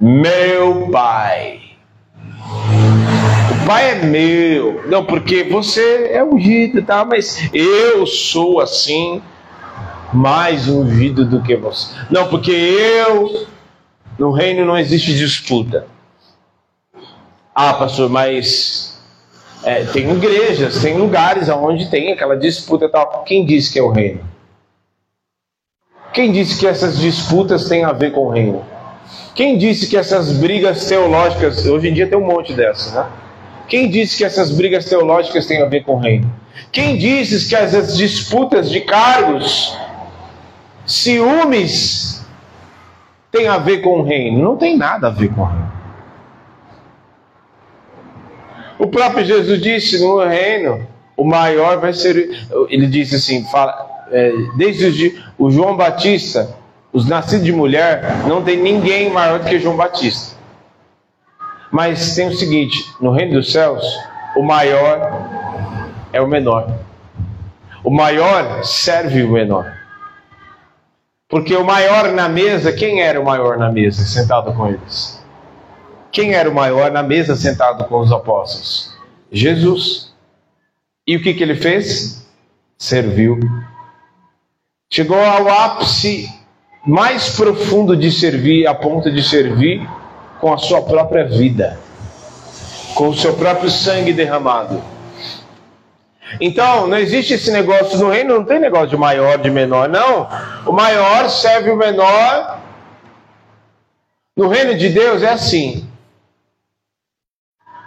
meu 0.00 0.88
Pai. 0.90 1.60
O 3.50 3.66
Pai 3.66 3.90
é 3.90 3.94
meu. 4.06 4.88
Não, 4.88 5.04
porque 5.04 5.44
você 5.44 6.08
é 6.14 6.24
ungido 6.24 6.80
tal, 6.80 7.04
mas 7.04 7.46
eu 7.52 8.06
sou 8.06 8.62
assim, 8.62 9.20
mais 10.14 10.66
ungido 10.66 11.26
do 11.26 11.42
que 11.42 11.54
você. 11.54 11.94
Não, 12.10 12.26
porque 12.28 12.52
eu, 12.52 13.46
no 14.18 14.30
reino 14.30 14.64
não 14.64 14.78
existe 14.78 15.14
disputa. 15.14 15.86
Ah, 17.54 17.74
pastor, 17.74 18.08
mas 18.08 18.91
é, 19.64 19.84
tem 19.84 20.10
igrejas, 20.10 20.80
tem 20.82 20.96
lugares 20.96 21.48
onde 21.48 21.88
tem 21.88 22.12
aquela 22.12 22.36
disputa 22.36 22.88
tal. 22.88 23.22
Quem 23.24 23.44
disse 23.44 23.72
que 23.72 23.78
é 23.78 23.82
o 23.82 23.90
reino? 23.90 24.20
Quem 26.12 26.30
disse 26.30 26.58
que 26.58 26.66
essas 26.66 26.98
disputas 26.98 27.68
têm 27.68 27.84
a 27.84 27.92
ver 27.92 28.12
com 28.12 28.26
o 28.26 28.30
reino? 28.30 28.64
Quem 29.34 29.56
disse 29.56 29.86
que 29.86 29.96
essas 29.96 30.32
brigas 30.32 30.86
teológicas, 30.86 31.64
hoje 31.64 31.88
em 31.88 31.94
dia 31.94 32.06
tem 32.06 32.18
um 32.18 32.26
monte 32.26 32.52
dessas, 32.52 32.92
né? 32.92 33.06
Quem 33.66 33.88
disse 33.88 34.18
que 34.18 34.24
essas 34.24 34.50
brigas 34.50 34.84
teológicas 34.84 35.46
têm 35.46 35.62
a 35.62 35.66
ver 35.66 35.84
com 35.84 35.94
o 35.94 35.98
reino? 35.98 36.30
Quem 36.70 36.98
disse 36.98 37.48
que 37.48 37.56
as 37.56 37.96
disputas 37.96 38.70
de 38.70 38.80
cargos, 38.80 39.76
ciúmes, 40.84 42.26
têm 43.30 43.48
a 43.48 43.56
ver 43.56 43.78
com 43.78 44.00
o 44.00 44.02
reino? 44.02 44.42
Não 44.42 44.56
tem 44.56 44.76
nada 44.76 45.06
a 45.06 45.10
ver 45.10 45.32
com 45.32 45.40
o 45.40 45.44
reino. 45.44 45.71
O 48.82 48.88
próprio 48.88 49.24
Jesus 49.24 49.62
disse 49.62 50.00
no 50.00 50.18
reino, 50.26 50.84
o 51.16 51.22
maior 51.24 51.78
vai 51.78 51.92
ser. 51.92 52.28
Ele 52.68 52.88
disse 52.88 53.14
assim: 53.14 53.44
fala, 53.44 53.88
é, 54.10 54.32
desde 54.56 55.22
o 55.38 55.52
João 55.52 55.76
Batista, 55.76 56.56
os 56.92 57.08
nascidos 57.08 57.44
de 57.44 57.52
mulher, 57.52 58.26
não 58.26 58.42
tem 58.42 58.56
ninguém 58.56 59.08
maior 59.08 59.38
do 59.38 59.48
que 59.48 59.60
João 59.60 59.76
Batista. 59.76 60.36
Mas 61.70 62.16
tem 62.16 62.26
o 62.26 62.34
seguinte: 62.34 62.76
no 63.00 63.12
reino 63.12 63.34
dos 63.34 63.52
céus, 63.52 63.86
o 64.34 64.42
maior 64.42 65.28
é 66.12 66.20
o 66.20 66.26
menor. 66.26 66.74
O 67.84 67.90
maior 67.90 68.64
serve 68.64 69.22
o 69.22 69.30
menor. 69.30 69.72
Porque 71.28 71.54
o 71.54 71.64
maior 71.64 72.10
na 72.10 72.28
mesa, 72.28 72.72
quem 72.72 73.00
era 73.00 73.20
o 73.20 73.24
maior 73.24 73.56
na 73.56 73.70
mesa 73.70 74.02
sentado 74.02 74.52
com 74.52 74.66
eles? 74.66 75.21
Quem 76.12 76.34
era 76.34 76.48
o 76.48 76.54
maior 76.54 76.92
na 76.92 77.02
mesa 77.02 77.34
sentado 77.34 77.84
com 77.86 77.98
os 77.98 78.12
apóstolos? 78.12 78.92
Jesus. 79.32 80.12
E 81.06 81.16
o 81.16 81.22
que, 81.22 81.32
que 81.32 81.42
ele 81.42 81.56
fez? 81.56 82.30
Serviu. 82.76 83.40
Chegou 84.92 85.18
ao 85.18 85.48
ápice 85.48 86.28
mais 86.86 87.30
profundo 87.34 87.96
de 87.96 88.12
servir, 88.12 88.66
a 88.66 88.74
ponto 88.74 89.10
de 89.10 89.22
servir 89.22 89.88
com 90.38 90.52
a 90.52 90.58
sua 90.58 90.82
própria 90.82 91.24
vida, 91.24 91.80
com 92.94 93.08
o 93.08 93.16
seu 93.16 93.34
próprio 93.34 93.70
sangue 93.70 94.12
derramado. 94.12 94.82
Então, 96.40 96.86
não 96.86 96.98
existe 96.98 97.34
esse 97.34 97.50
negócio 97.50 97.98
no 97.98 98.10
reino, 98.10 98.34
não 98.34 98.44
tem 98.44 98.58
negócio 98.58 98.88
de 98.88 98.96
maior, 98.96 99.38
de 99.38 99.50
menor, 99.50 99.88
não. 99.88 100.28
O 100.66 100.72
maior 100.72 101.30
serve 101.30 101.70
o 101.70 101.76
menor. 101.76 102.60
No 104.36 104.48
reino 104.48 104.76
de 104.76 104.88
Deus 104.90 105.22
é 105.22 105.30
assim. 105.30 105.91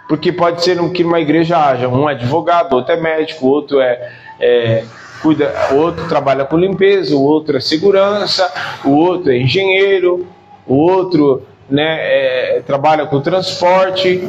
Porque 0.08 0.32
pode 0.32 0.62
ser 0.62 0.78
que 0.90 1.02
numa 1.02 1.20
igreja 1.20 1.58
haja 1.58 1.88
um 1.88 2.06
advogado, 2.06 2.74
outro 2.74 2.94
é 2.94 3.00
médico, 3.00 3.46
outro 3.46 3.80
é, 3.80 4.12
é 4.38 4.84
cuida, 5.20 5.52
outro 5.72 6.06
trabalha 6.08 6.44
com 6.44 6.56
limpeza, 6.56 7.16
o 7.16 7.22
outro 7.22 7.56
é 7.56 7.60
segurança, 7.60 8.52
o 8.84 8.90
outro 8.90 9.32
é 9.32 9.38
engenheiro, 9.38 10.26
o 10.66 10.74
outro 10.74 11.42
né, 11.68 11.98
é, 11.98 12.62
trabalha 12.64 13.06
com 13.06 13.20
transporte. 13.20 14.28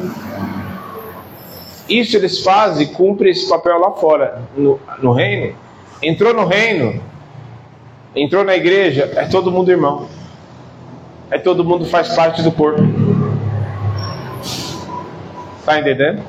Isso 1.88 2.18
eles 2.18 2.42
fazem, 2.42 2.88
cumpre 2.88 3.30
esse 3.30 3.48
papel 3.48 3.80
lá 3.80 3.92
fora, 3.92 4.42
no, 4.58 4.80
no 5.00 5.14
reino. 5.14 5.56
Entrou 6.02 6.34
no 6.34 6.46
reino, 6.46 7.02
entrou 8.16 8.44
na 8.44 8.56
igreja, 8.56 9.12
é 9.16 9.26
todo 9.26 9.52
mundo 9.52 9.70
irmão. 9.70 10.08
É 11.30 11.38
todo 11.38 11.64
mundo 11.64 11.86
faz 11.86 12.16
parte 12.16 12.42
do 12.42 12.52
corpo. 12.52 12.82
Tá 15.68 15.82
entendendo? 15.82 16.24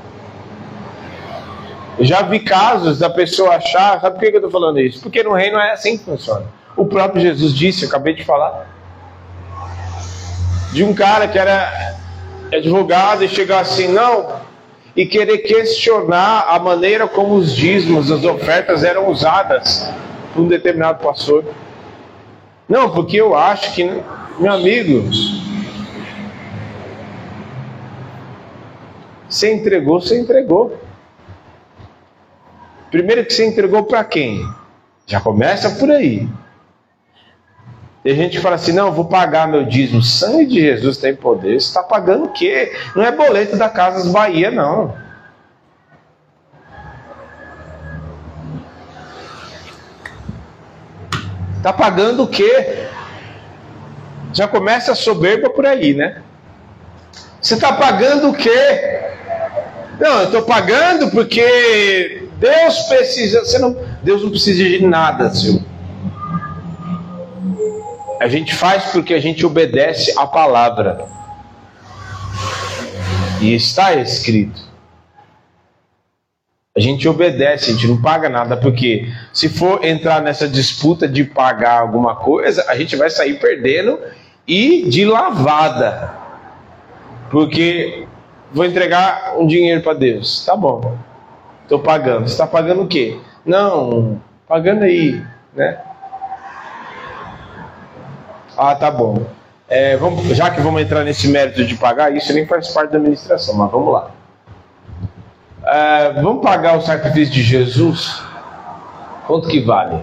Já 2.00 2.22
vi 2.22 2.40
casos 2.40 2.98
da 2.98 3.08
pessoa 3.08 3.54
achar, 3.54 4.00
sabe 4.00 4.18
por 4.18 4.28
que 4.28 4.34
eu 4.34 4.38
estou 4.38 4.50
falando 4.50 4.80
isso? 4.80 5.00
Porque 5.00 5.22
no 5.22 5.32
reino 5.32 5.56
é 5.56 5.70
assim 5.70 5.96
que 5.96 6.02
funciona. 6.02 6.46
O 6.76 6.84
próprio 6.84 7.22
Jesus 7.22 7.54
disse, 7.54 7.84
eu 7.84 7.88
acabei 7.88 8.14
de 8.14 8.24
falar, 8.24 8.66
de 10.72 10.82
um 10.82 10.92
cara 10.92 11.28
que 11.28 11.38
era 11.38 11.94
advogado 12.52 13.24
e 13.24 13.28
chegar 13.28 13.60
assim, 13.60 13.86
não, 13.86 14.40
e 14.96 15.06
querer 15.06 15.38
questionar 15.38 16.46
a 16.48 16.58
maneira 16.58 17.06
como 17.06 17.36
os 17.36 17.54
dízimos, 17.54 18.10
as 18.10 18.24
ofertas 18.24 18.82
eram 18.82 19.08
usadas 19.08 19.88
por 20.34 20.42
um 20.42 20.48
determinado 20.48 20.98
pastor. 21.00 21.44
Não, 22.68 22.90
porque 22.90 23.18
eu 23.20 23.36
acho 23.36 23.72
que, 23.72 23.84
meu 24.40 24.52
amigo, 24.52 25.08
você 29.28 29.52
entregou, 29.52 30.00
você 30.00 30.18
entregou. 30.18 30.78
Primeiro 32.90 33.24
que 33.24 33.32
você 33.32 33.46
entregou 33.46 33.84
para 33.84 34.02
quem? 34.04 34.42
Já 35.06 35.20
começa 35.20 35.70
por 35.70 35.90
aí. 35.90 36.28
A 38.04 38.08
gente 38.10 38.40
fala 38.40 38.54
assim: 38.54 38.72
não, 38.72 38.92
vou 38.92 39.04
pagar 39.04 39.46
meu 39.48 39.64
dízimo. 39.64 39.98
O 39.98 40.02
sangue 40.02 40.46
de 40.46 40.60
Jesus 40.60 40.96
tem 40.96 41.14
poder. 41.14 41.60
Você 41.60 41.68
está 41.68 41.82
pagando 41.82 42.24
o 42.24 42.32
quê? 42.32 42.72
Não 42.96 43.02
é 43.04 43.12
boleto 43.12 43.56
da 43.56 43.68
Casas 43.68 44.10
Bahia, 44.10 44.50
não. 44.50 44.96
Está 51.58 51.72
pagando 51.72 52.22
o 52.22 52.28
quê? 52.28 52.86
Já 54.32 54.46
começa 54.48 54.92
a 54.92 54.94
soberba 54.94 55.50
por 55.50 55.66
aí, 55.66 55.92
né? 55.92 56.22
Você 57.40 57.54
está 57.54 57.72
pagando 57.72 58.30
o 58.30 58.34
quê? 58.34 59.08
Não, 60.00 60.20
eu 60.20 60.24
estou 60.26 60.42
pagando 60.42 61.10
porque 61.10 62.28
Deus 62.38 62.78
precisa. 62.82 63.40
Você 63.44 63.58
não, 63.58 63.76
Deus 64.02 64.22
não 64.22 64.30
precisa 64.30 64.64
de 64.64 64.84
nada, 64.84 65.30
senhor. 65.30 65.62
A 68.20 68.26
gente 68.28 68.54
faz 68.54 68.86
porque 68.86 69.14
a 69.14 69.20
gente 69.20 69.46
obedece 69.46 70.12
a 70.16 70.26
palavra. 70.26 71.06
E 73.40 73.54
está 73.54 73.94
escrito. 73.94 74.68
A 76.76 76.80
gente 76.80 77.08
obedece, 77.08 77.70
a 77.70 77.74
gente 77.74 77.88
não 77.88 78.00
paga 78.00 78.28
nada, 78.28 78.56
porque 78.56 79.12
se 79.32 79.48
for 79.48 79.84
entrar 79.84 80.22
nessa 80.22 80.46
disputa 80.46 81.08
de 81.08 81.24
pagar 81.24 81.80
alguma 81.80 82.14
coisa, 82.14 82.64
a 82.68 82.76
gente 82.76 82.94
vai 82.94 83.10
sair 83.10 83.40
perdendo 83.40 83.98
e 84.46 84.88
de 84.88 85.04
lavada. 85.04 86.17
Porque 87.30 88.06
vou 88.52 88.64
entregar 88.64 89.34
um 89.36 89.46
dinheiro 89.46 89.82
para 89.82 89.94
Deus. 89.94 90.44
Tá 90.44 90.56
bom. 90.56 90.96
Estou 91.62 91.80
pagando. 91.80 92.26
Está 92.26 92.46
pagando 92.46 92.82
o 92.82 92.88
quê? 92.88 93.18
Não, 93.44 94.20
pagando 94.46 94.84
aí, 94.84 95.22
né? 95.54 95.78
Ah, 98.56 98.74
tá 98.74 98.90
bom. 98.90 99.26
É, 99.68 99.96
vamos, 99.96 100.24
já 100.28 100.50
que 100.50 100.60
vamos 100.60 100.80
entrar 100.80 101.04
nesse 101.04 101.28
mérito 101.28 101.64
de 101.64 101.76
pagar, 101.76 102.14
isso 102.14 102.32
nem 102.32 102.46
faz 102.46 102.68
parte 102.68 102.90
da 102.90 102.98
administração, 102.98 103.54
mas 103.54 103.70
vamos 103.70 103.92
lá. 103.92 104.10
É, 105.64 106.12
vamos 106.22 106.42
pagar 106.42 106.78
o 106.78 106.80
sacrifício 106.80 107.34
de 107.34 107.42
Jesus? 107.42 108.22
Quanto 109.26 109.46
que 109.48 109.60
vale? 109.60 110.02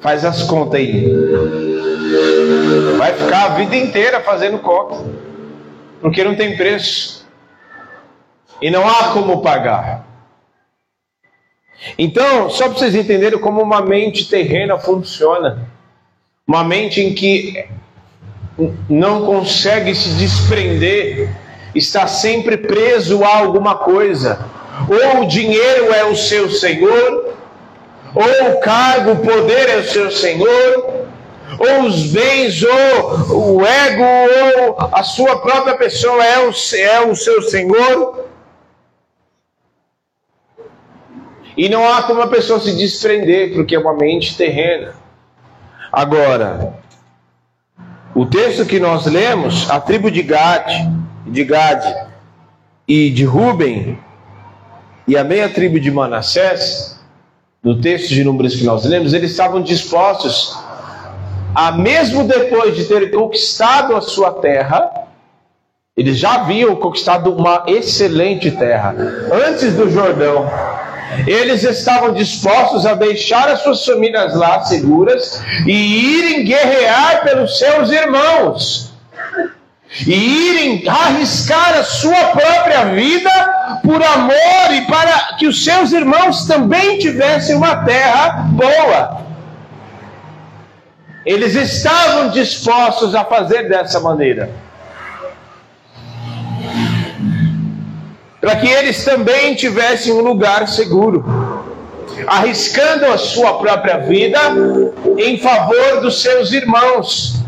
Faz 0.00 0.24
as 0.24 0.44
contas 0.44 0.74
aí. 0.74 1.95
Vai 2.98 3.12
ficar 3.14 3.44
a 3.44 3.48
vida 3.54 3.76
inteira 3.76 4.20
fazendo 4.20 4.58
conta. 4.58 5.04
Porque 6.00 6.24
não 6.24 6.34
tem 6.34 6.56
preço. 6.56 7.26
E 8.60 8.70
não 8.70 8.86
há 8.88 9.12
como 9.12 9.42
pagar. 9.42 10.06
Então, 11.98 12.48
só 12.48 12.68
para 12.68 12.78
vocês 12.78 12.94
entenderem 12.94 13.38
como 13.38 13.62
uma 13.62 13.82
mente 13.82 14.28
terrena 14.28 14.78
funciona. 14.78 15.68
Uma 16.46 16.64
mente 16.64 17.00
em 17.00 17.14
que 17.14 17.66
não 18.88 19.26
consegue 19.26 19.94
se 19.94 20.10
desprender, 20.10 21.28
está 21.74 22.06
sempre 22.06 22.56
preso 22.56 23.22
a 23.24 23.38
alguma 23.38 23.76
coisa. 23.76 24.38
Ou 24.88 25.22
o 25.22 25.28
dinheiro 25.28 25.92
é 25.92 26.04
o 26.04 26.16
seu 26.16 26.50
senhor, 26.50 27.34
ou 28.14 28.52
o 28.52 28.60
cargo, 28.60 29.12
o 29.12 29.16
poder 29.16 29.68
é 29.68 29.76
o 29.76 29.84
seu 29.84 30.10
senhor, 30.10 31.05
ou 31.58 31.86
os 31.86 32.12
bens, 32.12 32.62
ou 32.62 33.56
o 33.56 33.66
ego, 33.66 34.02
ou 34.02 34.76
a 34.92 35.02
sua 35.02 35.40
própria 35.40 35.76
pessoa 35.76 36.24
é 36.24 36.38
o, 36.46 36.52
é 36.76 37.00
o 37.06 37.14
seu 37.14 37.42
senhor. 37.42 38.26
E 41.56 41.68
não 41.68 41.90
há 41.90 42.02
como 42.02 42.20
a 42.20 42.26
pessoa 42.26 42.60
se 42.60 42.76
desprender, 42.76 43.54
porque 43.54 43.74
é 43.74 43.78
uma 43.78 43.94
mente 43.94 44.36
terrena. 44.36 44.94
Agora, 45.90 46.74
o 48.14 48.26
texto 48.26 48.66
que 48.66 48.78
nós 48.78 49.06
lemos, 49.06 49.70
a 49.70 49.80
tribo 49.80 50.10
de 50.10 50.22
Gad, 50.22 50.70
de 51.26 51.44
Gad 51.44 51.82
e 52.86 53.10
de 53.10 53.24
Ruben, 53.24 53.98
e 55.08 55.16
a 55.16 55.24
meia 55.24 55.48
tribo 55.48 55.80
de 55.80 55.90
Manassés, 55.90 57.00
no 57.62 57.80
texto 57.80 58.08
de 58.10 58.22
números 58.22 58.54
que 58.54 58.64
nós 58.64 58.84
lemos, 58.84 59.12
eles 59.12 59.30
estavam 59.30 59.62
dispostos 59.62 60.56
a, 61.56 61.72
mesmo 61.72 62.24
depois 62.24 62.76
de 62.76 62.84
terem 62.84 63.10
conquistado 63.10 63.96
a 63.96 64.02
sua 64.02 64.30
terra, 64.34 64.90
eles 65.96 66.18
já 66.18 66.34
haviam 66.34 66.76
conquistado 66.76 67.34
uma 67.34 67.64
excelente 67.66 68.50
terra, 68.50 68.94
antes 69.32 69.72
do 69.72 69.90
Jordão 69.90 70.46
eles 71.26 71.62
estavam 71.62 72.12
dispostos 72.12 72.84
a 72.84 72.92
deixar 72.92 73.48
as 73.48 73.60
suas 73.62 73.82
famílias 73.86 74.34
lá 74.34 74.62
seguras 74.64 75.40
e 75.64 76.18
irem 76.18 76.44
guerrear 76.44 77.22
pelos 77.24 77.58
seus 77.58 77.90
irmãos. 77.90 78.92
e 80.06 80.12
irem 80.12 80.86
arriscar 80.86 81.78
a 81.78 81.84
sua 81.84 82.24
própria 82.32 82.84
vida 82.86 83.30
por 83.82 84.02
amor 84.02 84.74
e 84.74 84.82
para 84.82 85.36
que 85.38 85.46
os 85.46 85.64
seus 85.64 85.92
irmãos 85.92 86.46
também 86.46 86.98
tivessem 86.98 87.56
uma 87.56 87.76
terra 87.84 88.44
boa. 88.50 89.25
Eles 91.26 91.56
estavam 91.56 92.30
dispostos 92.30 93.12
a 93.12 93.24
fazer 93.24 93.68
dessa 93.68 93.98
maneira. 93.98 94.48
Para 98.40 98.54
que 98.54 98.68
eles 98.68 99.04
também 99.04 99.56
tivessem 99.56 100.12
um 100.12 100.20
lugar 100.20 100.68
seguro, 100.68 101.24
arriscando 102.28 103.06
a 103.06 103.18
sua 103.18 103.58
própria 103.58 103.98
vida 103.98 104.38
em 105.18 105.36
favor 105.36 106.00
dos 106.00 106.22
seus 106.22 106.52
irmãos. 106.52 107.42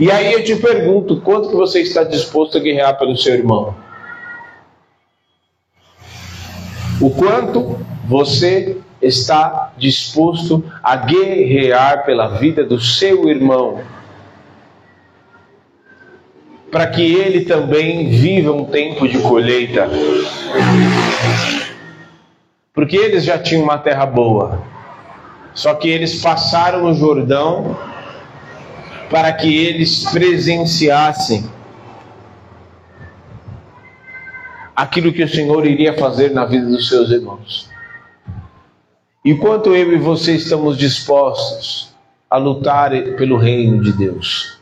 E 0.00 0.10
aí 0.10 0.32
eu 0.32 0.42
te 0.42 0.56
pergunto, 0.56 1.20
quanto 1.20 1.50
que 1.50 1.56
você 1.56 1.82
está 1.82 2.02
disposto 2.02 2.56
a 2.56 2.60
guerrear 2.60 2.96
pelo 2.98 3.14
seu 3.14 3.34
irmão? 3.34 3.74
O 6.98 7.10
quanto 7.10 7.78
você 8.06 8.78
está 9.00 9.72
disposto 9.76 10.64
a 10.82 10.96
guerrear 10.96 12.04
pela 12.04 12.38
vida 12.38 12.64
do 12.64 12.80
seu 12.80 13.28
irmão? 13.28 13.80
Para 16.70 16.86
que 16.86 17.02
ele 17.02 17.44
também 17.44 18.08
viva 18.10 18.52
um 18.52 18.64
tempo 18.64 19.08
de 19.08 19.18
colheita. 19.18 19.88
Porque 22.74 22.96
eles 22.96 23.24
já 23.24 23.38
tinham 23.38 23.64
uma 23.64 23.78
terra 23.78 24.04
boa. 24.04 24.62
Só 25.54 25.74
que 25.74 25.88
eles 25.88 26.20
passaram 26.20 26.84
o 26.84 26.94
Jordão 26.94 27.76
para 29.10 29.32
que 29.32 29.66
eles 29.66 30.04
presenciassem 30.04 31.50
aquilo 34.76 35.12
que 35.12 35.24
o 35.24 35.28
Senhor 35.28 35.66
iria 35.66 35.98
fazer 35.98 36.30
na 36.30 36.44
vida 36.44 36.66
dos 36.66 36.88
seus 36.88 37.10
irmãos. 37.10 37.67
Enquanto 39.30 39.76
eu 39.76 39.92
e 39.92 39.98
você 39.98 40.36
estamos 40.36 40.78
dispostos 40.78 41.94
a 42.30 42.38
lutar 42.38 42.92
pelo 43.18 43.36
reino 43.36 43.82
de 43.82 43.92
Deus, 43.92 44.58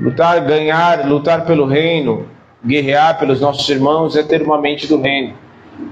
lutar, 0.00 0.44
ganhar, 0.44 1.06
lutar 1.06 1.46
pelo 1.46 1.64
reino, 1.64 2.26
guerrear 2.66 3.16
pelos 3.16 3.40
nossos 3.40 3.68
irmãos 3.68 4.16
é 4.16 4.24
ter 4.24 4.42
uma 4.42 4.60
mente 4.60 4.88
do 4.88 5.00
reino, 5.00 5.36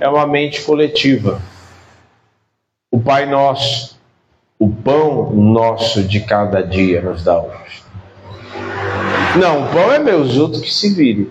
é 0.01 0.09
uma 0.09 0.27
mente 0.27 0.62
coletiva. 0.62 1.40
O 2.90 2.99
Pai 2.99 3.25
Nosso, 3.25 4.01
o 4.59 4.69
pão 4.69 5.31
nosso 5.33 6.03
de 6.03 6.19
cada 6.19 6.61
dia 6.61 7.03
nos 7.03 7.23
dá 7.23 7.40
hoje. 7.40 7.85
Não, 9.40 9.62
o 9.62 9.69
pão 9.69 9.92
é 9.92 10.01
meu, 10.01 10.23
os 10.23 10.37
outros 10.37 10.61
que 10.61 10.75
se 10.75 10.92
virem. 10.92 11.31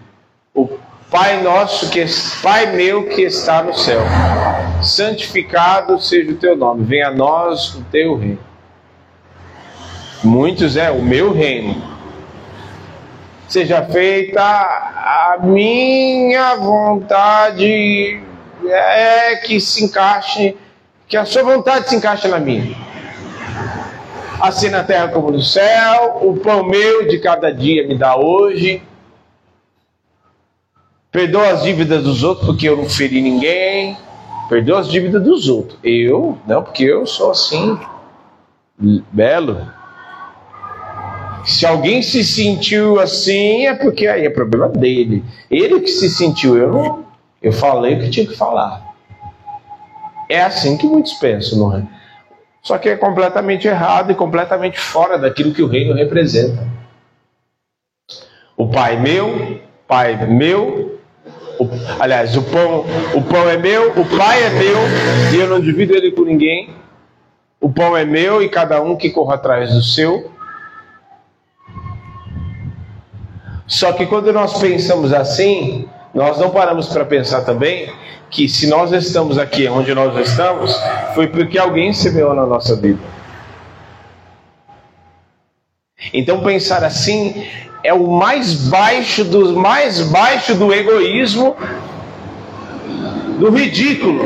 O 0.54 0.70
Pai 1.12 1.44
nosso, 1.44 1.90
que 1.90 2.06
Pai 2.42 2.66
meu 2.74 3.10
que 3.10 3.24
está 3.24 3.62
no 3.62 3.74
céu, 3.74 4.00
santificado 4.86 6.00
seja 6.00 6.32
o 6.32 6.36
teu 6.36 6.56
nome, 6.56 6.86
venha 6.86 7.10
a 7.10 7.12
nós 7.12 7.76
o 7.76 7.84
teu 7.92 8.18
reino. 8.18 8.40
Muitos 10.24 10.78
é 10.78 10.90
o 10.90 11.02
meu 11.02 11.34
reino. 11.34 11.96
Seja 13.48 13.84
feita 13.84 14.42
a 14.42 15.38
minha 15.44 16.56
vontade, 16.56 18.20
é 18.68 19.36
que 19.38 19.60
se 19.60 19.84
encaixe, 19.84 20.58
que 21.08 21.16
a 21.16 21.26
sua 21.26 21.44
vontade 21.44 21.90
se 21.90 21.96
encaixe 21.96 22.28
na 22.28 22.40
minha 22.40 22.86
assim 24.40 24.70
na 24.70 24.84
terra 24.84 25.08
como 25.08 25.32
no 25.32 25.42
céu, 25.42 26.20
o 26.22 26.38
pão 26.38 26.64
meu 26.64 27.08
de 27.08 27.20
cada 27.20 27.52
dia 27.52 27.88
me 27.88 27.98
dá 27.98 28.16
hoje. 28.16 28.82
Perdoa 31.12 31.50
as 31.50 31.64
dívidas 31.64 32.04
dos 32.04 32.24
outros, 32.24 32.46
porque 32.46 32.68
eu 32.68 32.76
não 32.76 32.90
feri 32.90 33.22
ninguém. 33.22 33.98
Perdoa 34.50 34.80
as 34.80 34.90
dívidas 34.90 35.24
dos 35.24 35.50
outros. 35.50 35.80
Eu? 35.84 36.38
Não, 36.46 36.64
porque 36.64 36.84
eu 36.84 37.06
sou 37.06 37.32
assim. 37.32 37.80
Belo. 39.12 39.68
Se 41.46 41.66
alguém 41.66 42.02
se 42.02 42.24
sentiu 42.24 43.00
assim, 43.00 43.68
é 43.68 43.76
porque 43.76 44.08
aí 44.08 44.26
é 44.26 44.30
problema 44.30 44.68
dele. 44.68 45.24
Ele 45.50 45.80
que 45.80 45.90
se 45.90 46.10
sentiu, 46.10 46.58
eu 46.58 46.72
não. 46.72 47.06
Eu 47.42 47.52
falei 47.52 47.96
o 47.96 48.00
que 48.00 48.10
tinha 48.10 48.26
que 48.26 48.36
falar. 48.36 48.84
É 50.28 50.42
assim 50.42 50.76
que 50.76 50.88
muitos 50.88 51.14
pensam, 51.14 51.60
não 51.60 51.78
é? 51.78 51.84
Só 52.64 52.80
que 52.80 52.90
é 52.90 52.96
completamente 52.96 53.68
errado 53.68 54.12
e 54.12 54.16
completamente 54.16 54.80
fora 54.80 55.20
daquilo 55.20 55.54
que 55.54 55.62
o 55.62 55.68
reino 55.68 55.94
representa. 55.94 56.68
O 58.58 58.68
pai 58.70 59.00
meu, 59.00 59.62
pai 59.88 60.26
meu, 60.26 60.95
o, 61.60 61.70
aliás, 62.00 62.36
o 62.36 62.42
pão, 62.44 62.86
o 63.14 63.22
pão 63.22 63.50
é 63.50 63.58
meu, 63.58 63.92
o 63.92 64.06
pai 64.18 64.44
é 64.44 64.50
meu 64.50 64.78
e 65.34 65.40
eu 65.40 65.48
não 65.48 65.60
divido 65.60 65.96
ele 65.96 66.12
com 66.12 66.24
ninguém. 66.24 66.74
O 67.60 67.70
pão 67.70 67.96
é 67.96 68.06
meu 68.06 68.42
e 68.42 68.50
cada 68.50 68.82
um 68.82 68.96
que 68.96 69.10
corra 69.10 69.36
atrás 69.36 69.74
do 69.74 69.82
seu. 69.82 70.32
Só 73.68 73.94
que 73.94 74.06
quando 74.06 74.32
nós 74.32 74.60
pensamos 74.60 75.12
assim, 75.12 75.90
nós 76.14 76.38
não 76.38 76.52
paramos 76.52 76.88
para 76.88 77.04
pensar 77.04 77.42
também 77.42 77.92
que 78.30 78.48
se 78.48 78.68
nós 78.68 78.92
estamos 78.92 79.38
aqui 79.38 79.68
onde 79.68 79.94
nós 79.94 80.16
estamos, 80.28 80.76
foi 81.14 81.28
porque 81.28 81.58
alguém 81.58 81.94
semeou 81.94 82.34
na 82.34 82.46
nossa 82.46 82.76
vida. 82.76 83.00
Então 86.14 86.44
pensar 86.44 86.84
assim 86.84 87.48
é 87.86 87.94
o 87.94 88.08
mais 88.08 88.54
baixo 88.68 89.24
dos 89.24 89.52
mais 89.52 90.02
baixo 90.02 90.56
do 90.56 90.74
egoísmo, 90.74 91.56
do 93.40 93.52
ridículo. 93.52 94.26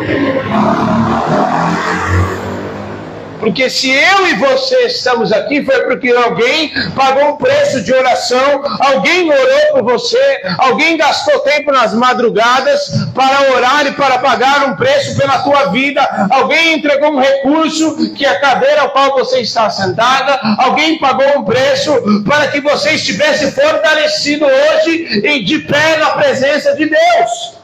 Porque 3.40 3.70
se 3.70 3.90
eu 3.90 4.28
e 4.28 4.34
você 4.36 4.88
estamos 4.88 5.32
aqui, 5.32 5.64
foi 5.64 5.80
porque 5.84 6.10
alguém 6.10 6.72
pagou 6.94 7.30
um 7.30 7.38
preço 7.38 7.82
de 7.82 7.94
oração, 7.94 8.62
alguém 8.80 9.32
orou 9.32 9.74
por 9.74 9.84
você, 9.84 10.42
alguém 10.58 10.98
gastou 10.98 11.40
tempo 11.40 11.72
nas 11.72 11.94
madrugadas 11.94 12.90
para 13.16 13.54
orar 13.54 13.88
e 13.88 13.92
para 13.94 14.20
pagar 14.20 14.66
um 14.68 14.76
preço 14.76 15.18
pela 15.18 15.40
tua 15.40 15.68
vida, 15.68 16.02
alguém 16.30 16.74
entregou 16.74 17.14
um 17.14 17.20
recurso 17.20 18.14
que 18.14 18.26
é 18.26 18.30
a 18.30 18.40
cadeira 18.42 18.82
ao 18.82 18.92
qual 18.92 19.14
você 19.14 19.40
está 19.40 19.70
sentada, 19.70 20.40
alguém 20.58 21.00
pagou 21.00 21.40
um 21.40 21.46
preço 21.46 22.24
para 22.26 22.48
que 22.48 22.60
você 22.60 22.92
estivesse 22.92 23.52
fortalecido 23.52 24.46
hoje 24.46 25.22
e 25.24 25.44
de 25.46 25.60
pé 25.60 25.98
na 25.98 26.10
presença 26.12 26.76
de 26.76 26.86
Deus. 26.90 27.60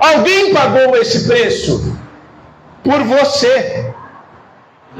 Alguém 0.00 0.52
pagou 0.52 0.96
esse 0.96 1.28
preço 1.28 2.01
por 2.82 3.02
você. 3.04 3.92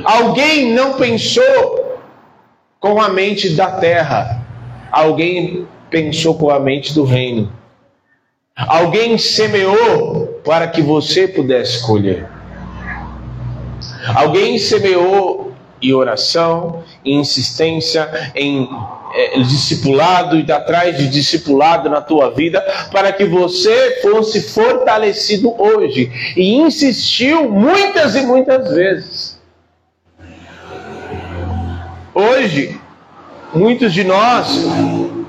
Alguém 0.05 0.73
não 0.73 0.95
pensou 0.95 1.99
com 2.81 3.01
a 3.01 3.09
mente 3.09 3.51
da 3.51 3.71
terra, 3.73 4.45
alguém 4.91 5.67
pensou 5.91 6.37
com 6.37 6.51
a 6.51 6.59
mente 6.59 6.95
do 6.95 7.05
reino. 7.05 7.53
Alguém 8.57 9.17
semeou 9.19 10.41
para 10.45 10.69
que 10.69 10.83
você 10.83 11.29
pudesse 11.29 11.87
colher. 11.87 12.29
Alguém 14.15 14.59
semeou 14.59 15.53
em 15.81 15.93
oração, 15.93 16.83
em 17.05 17.19
insistência, 17.21 18.33
em 18.35 18.69
é, 19.15 19.39
discipulado 19.41 20.39
e 20.39 20.51
atrás 20.51 20.97
de 20.97 21.09
discipulado 21.09 21.91
na 21.91 22.01
tua 22.01 22.31
vida, 22.31 22.61
para 22.91 23.13
que 23.13 23.25
você 23.25 24.01
fosse 24.01 24.41
fortalecido 24.41 25.55
hoje. 25.61 26.11
E 26.37 26.55
insistiu 26.55 27.51
muitas 27.51 28.15
e 28.15 28.23
muitas 28.23 28.73
vezes. 28.73 29.41
Hoje, 32.15 32.79
muitos 33.55 33.93
de 33.93 34.05
nós, 34.05 34.65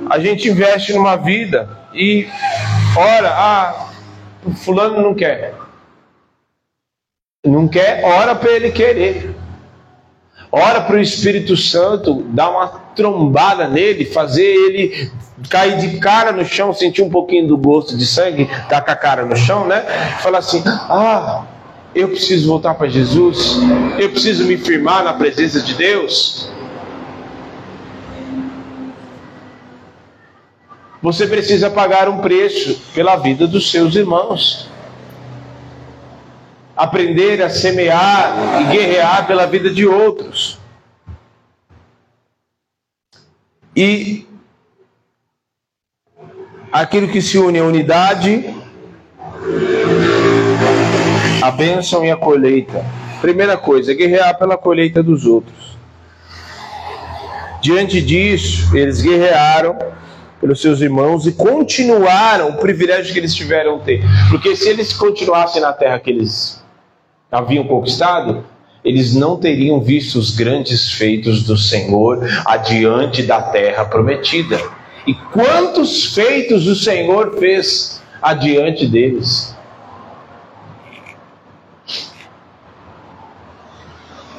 a 0.10 0.20
gente 0.20 0.50
investe 0.50 0.94
numa 0.94 1.16
vida 1.16 1.70
e 1.94 2.28
ora, 2.96 3.30
ah, 3.30 3.90
fulano 4.58 5.02
não 5.02 5.14
quer. 5.14 5.54
Não 7.46 7.68
quer, 7.68 8.04
ora 8.04 8.36
para 8.36 8.52
ele 8.52 8.72
querer. 8.72 9.33
Ora 10.56 10.82
para 10.82 10.98
o 10.98 11.00
Espírito 11.00 11.58
Santo 11.58 12.24
dar 12.30 12.52
uma 12.52 12.68
trombada 12.96 13.68
nele, 13.68 14.06
fazer 14.06 14.44
ele 14.44 15.12
cair 15.50 15.80
de 15.80 15.98
cara 15.98 16.32
no 16.32 16.46
chão, 16.46 16.72
sentir 16.72 17.02
um 17.02 17.10
pouquinho 17.10 17.48
do 17.48 17.58
gosto 17.58 17.98
de 17.98 18.06
sangue, 18.06 18.48
tá 18.70 18.80
com 18.80 18.92
a 18.92 18.96
cara 18.96 19.26
no 19.26 19.36
chão, 19.36 19.66
né? 19.66 19.82
Falar 20.22 20.38
assim: 20.38 20.62
ah, 20.66 21.44
eu 21.96 22.10
preciso 22.10 22.48
voltar 22.48 22.76
para 22.76 22.88
Jesus, 22.88 23.58
eu 23.98 24.12
preciso 24.12 24.46
me 24.46 24.56
firmar 24.56 25.04
na 25.04 25.14
presença 25.14 25.60
de 25.60 25.74
Deus. 25.74 26.54
você 31.04 31.28
precisa 31.28 31.70
pagar 31.70 32.08
um 32.08 32.20
preço 32.20 32.80
pela 32.96 33.18
vida 33.18 33.46
dos 33.46 33.70
seus 33.70 33.94
irmãos. 33.94 34.70
Aprender 36.76 37.42
a 37.42 37.50
semear 37.50 38.62
e 38.62 38.64
guerrear 38.72 39.28
pela 39.28 39.46
vida 39.46 39.70
de 39.70 39.86
outros. 39.86 40.60
E 43.76 44.28
aquilo 46.72 47.08
que 47.08 47.22
se 47.22 47.38
une 47.38 47.60
à 47.60 47.64
unidade, 47.64 48.54
a 51.42 51.52
bênção 51.52 52.04
e 52.04 52.10
a 52.10 52.18
colheita. 52.18 52.84
Primeira 53.22 53.56
coisa, 53.58 53.94
guerrear 53.94 54.38
pela 54.38 54.58
colheita 54.58 55.04
dos 55.04 55.26
outros. 55.26 55.78
Diante 57.62 58.02
disso, 58.02 58.76
eles 58.76 59.02
guerrearam 59.02 59.78
pelos 60.42 60.62
seus 60.62 60.82
irmãos 60.82 61.26
e 61.26 61.32
continuaram 61.32 62.50
o 62.50 62.58
privilégio 62.58 63.14
que 63.14 63.20
eles 63.20 63.34
tiveram 63.34 63.80
ter. 63.80 64.04
Porque 64.30 64.56
se 64.56 64.68
eles 64.68 64.92
continuassem 64.92 65.62
na 65.62 65.72
terra 65.72 66.00
que 66.00 66.10
eles 66.10 66.63
haviam 67.34 67.66
conquistado, 67.66 68.46
eles 68.86 69.16
não 69.16 69.38
teriam 69.38 69.82
visto 69.82 70.20
os 70.20 70.32
grandes 70.32 70.92
feitos 70.92 71.44
do 71.44 71.58
Senhor 71.58 72.20
adiante 72.46 73.24
da 73.24 73.42
terra 73.42 73.86
prometida. 73.86 74.60
E 75.08 75.14
quantos 75.14 76.14
feitos 76.14 76.68
o 76.68 76.76
Senhor 76.76 77.38
fez 77.38 78.02
adiante 78.22 78.88
deles? 78.88 79.56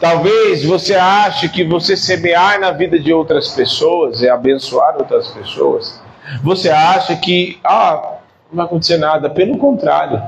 Talvez 0.00 0.64
você 0.64 0.94
ache 0.94 1.48
que 1.48 1.64
você 1.64 1.96
semear 1.96 2.60
na 2.60 2.70
vida 2.70 2.98
de 2.98 3.12
outras 3.12 3.48
pessoas 3.48 4.22
é 4.22 4.28
abençoar 4.28 4.96
outras 4.98 5.28
pessoas. 5.28 6.00
Você 6.42 6.68
acha 6.68 7.16
que, 7.16 7.58
ah, 7.64 8.18
não 8.50 8.56
vai 8.56 8.66
acontecer 8.66 8.98
nada. 8.98 9.30
Pelo 9.30 9.56
contrário, 9.56 10.22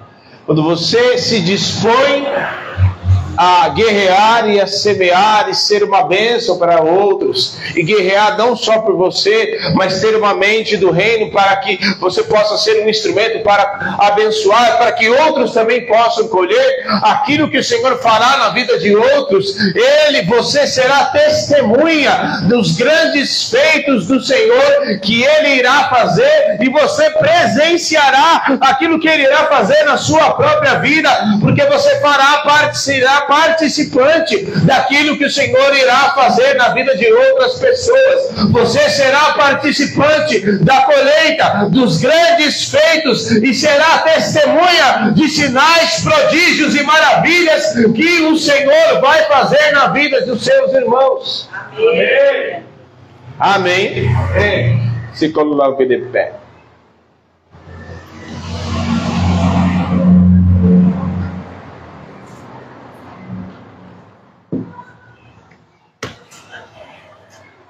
quando 0.46 0.62
você 0.62 1.18
se 1.18 1.40
dispõe 1.40 2.24
a 3.36 3.68
guerrear 3.70 4.48
e 4.48 4.60
a 4.60 4.66
semear 4.66 5.48
e 5.48 5.54
ser 5.54 5.82
uma 5.82 6.04
bênção 6.04 6.58
para 6.58 6.82
outros, 6.82 7.56
e 7.74 7.82
guerrear 7.82 8.36
não 8.38 8.56
só 8.56 8.80
por 8.80 8.96
você, 8.96 9.58
mas 9.74 10.00
ter 10.00 10.16
uma 10.16 10.34
mente 10.34 10.76
do 10.76 10.90
reino 10.90 11.30
para 11.30 11.56
que 11.56 11.78
você 11.98 12.22
possa 12.22 12.56
ser 12.58 12.84
um 12.84 12.88
instrumento 12.88 13.42
para 13.42 13.96
abençoar, 13.98 14.78
para 14.78 14.92
que 14.92 15.08
outros 15.08 15.52
também 15.52 15.86
possam 15.86 16.28
colher 16.28 16.86
aquilo 17.02 17.50
que 17.50 17.58
o 17.58 17.64
Senhor 17.64 17.98
fará 17.98 18.38
na 18.38 18.48
vida 18.50 18.78
de 18.78 18.94
outros. 18.94 19.56
Ele, 19.74 20.22
você 20.22 20.66
será 20.66 21.06
testemunha 21.06 22.42
dos 22.48 22.72
grandes 22.76 23.50
feitos 23.50 24.06
do 24.06 24.20
Senhor 24.20 24.98
que 25.02 25.22
ele 25.22 25.56
irá 25.56 25.88
fazer 25.88 26.58
e 26.60 26.68
você 26.68 27.10
presenciará 27.10 28.58
aquilo 28.60 28.98
que 28.98 29.08
ele 29.08 29.24
irá 29.24 29.46
fazer 29.46 29.84
na 29.84 29.96
sua 29.96 30.32
própria 30.32 30.78
vida, 30.78 31.10
porque 31.40 31.64
você 31.66 32.00
fará 32.00 32.38
parte, 32.38 32.78
será 32.78 33.22
participante 33.26 34.44
daquilo 34.64 35.16
que 35.16 35.24
o 35.24 35.30
Senhor 35.30 35.74
irá 35.74 36.12
fazer 36.14 36.54
na 36.54 36.70
vida 36.70 36.96
de 36.96 37.10
outras 37.12 37.58
pessoas. 37.58 38.50
Você 38.50 38.88
será 38.90 39.32
participante 39.34 40.40
da 40.64 40.82
colheita 40.82 41.68
dos 41.70 41.98
grandes 41.98 42.70
feitos 42.70 43.30
e 43.30 43.54
será 43.54 43.98
testemunha 43.98 45.12
de 45.14 45.28
sinais, 45.28 46.00
prodígios 46.02 46.74
e 46.74 46.82
maravilhas 46.82 47.74
que 47.94 48.22
o 48.22 48.36
Senhor 48.36 49.00
vai 49.00 49.24
fazer 49.24 49.72
na 49.72 49.88
vida 49.88 50.24
dos 50.26 50.44
seus 50.44 50.72
irmãos. 50.72 51.48
Amém. 51.76 52.62
Amém. 53.38 54.16
Amém. 54.16 54.92
Se 55.12 55.30
coloque 55.30 55.86
de 55.86 55.98
pé. 55.98 56.45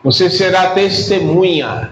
Você 0.06 0.30
será 0.30 0.70
testemunha. 0.70 1.90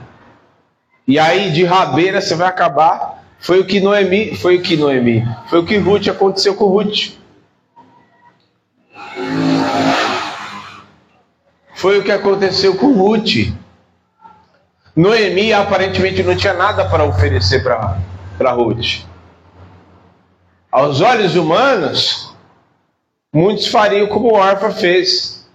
E 1.05 1.19
aí 1.19 1.51
de 1.51 1.65
rabeira 1.65 2.21
você 2.21 2.37
vai 2.37 2.47
acabar. 2.47 3.25
Foi 3.41 3.59
o 3.59 3.67
que 3.67 3.81
Noemi, 3.81 4.37
foi 4.37 4.57
o 4.57 4.63
que 4.63 4.77
Noemi, 4.77 5.27
foi 5.51 5.59
o 5.59 5.67
que 5.67 5.77
Ruth 5.79 6.07
aconteceu 6.07 6.55
com 6.55 6.67
Ruth. 6.67 7.19
Foi 11.75 11.99
o 11.99 12.05
que 12.05 12.13
aconteceu 12.13 12.77
com 12.77 12.93
Ruth. 12.93 13.53
Noemi 14.95 15.53
aparentemente 15.53 16.23
não 16.23 16.37
tinha 16.37 16.55
nada 16.55 16.89
para 16.89 17.03
oferecer 17.03 17.65
para 17.65 18.53
Ruth. 18.53 19.03
Aos 20.71 21.01
olhos 21.01 21.35
humanos, 21.35 22.33
muitos 23.33 23.67
fariam 23.67 24.07
como 24.07 24.35
Orfa 24.35 24.71
fez. 24.71 25.51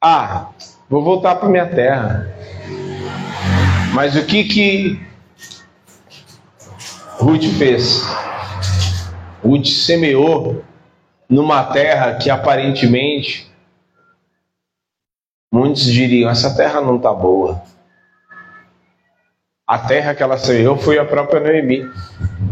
Ah, 0.00 0.50
Vou 0.88 1.02
voltar 1.02 1.34
para 1.36 1.48
minha 1.48 1.66
terra. 1.66 2.32
Mas 3.92 4.14
o 4.14 4.24
que 4.24 4.44
que 4.44 5.00
Ruth 7.18 7.44
fez? 7.58 8.02
Ruth 9.42 9.66
semeou 9.66 10.62
numa 11.28 11.64
terra 11.64 12.14
que 12.14 12.30
aparentemente 12.30 13.50
muitos 15.52 15.84
diriam: 15.84 16.30
essa 16.30 16.54
terra 16.54 16.80
não 16.80 16.96
está 16.96 17.12
boa. 17.12 17.62
A 19.66 19.78
terra 19.78 20.14
que 20.14 20.22
ela 20.22 20.38
semeou 20.38 20.76
foi 20.76 21.00
a 21.00 21.04
própria 21.04 21.40
Noemi, 21.40 21.90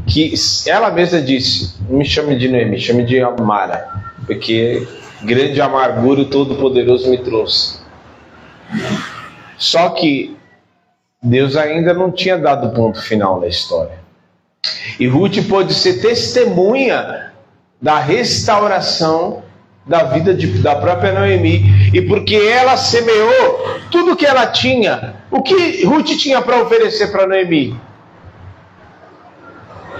que 0.09 0.35
ela 0.67 0.91
mesma 0.91 1.21
disse: 1.21 1.81
me 1.89 2.05
chame 2.05 2.37
de 2.37 2.49
Noemi, 2.49 2.81
chame 2.81 3.05
de 3.05 3.21
Amara, 3.21 4.03
porque 4.27 4.89
grande 5.23 5.61
amargura 5.61 6.23
o 6.23 6.29
Todo-Poderoso 6.29 7.09
me 7.09 7.19
trouxe. 7.19 7.84
Só 9.57 9.91
que 9.91 10.37
Deus 11.23 11.57
ainda 11.57 11.95
não 11.95 12.11
tinha 12.11 12.37
dado 12.37 12.75
ponto 12.75 13.01
final 13.01 13.41
na 13.41 13.47
história. 13.47 13.99
E 15.01 15.07
Ruth 15.07 15.47
pôde 15.49 15.73
ser 15.75 16.01
testemunha 16.01 17.33
da 17.81 17.99
restauração 17.99 19.43
da 19.87 20.05
vida 20.05 20.35
de, 20.35 20.47
da 20.59 20.77
própria 20.77 21.13
Noemi. 21.13 21.91
E 21.93 22.03
porque 22.03 22.37
ela 22.37 22.77
semeou 22.77 23.81
tudo 23.91 24.17
que 24.17 24.27
ela 24.27 24.47
tinha, 24.47 25.17
o 25.31 25.43
que 25.43 25.85
Ruth 25.85 26.09
tinha 26.19 26.41
para 26.43 26.63
oferecer 26.63 27.11
para 27.11 27.27
Noemi? 27.27 27.79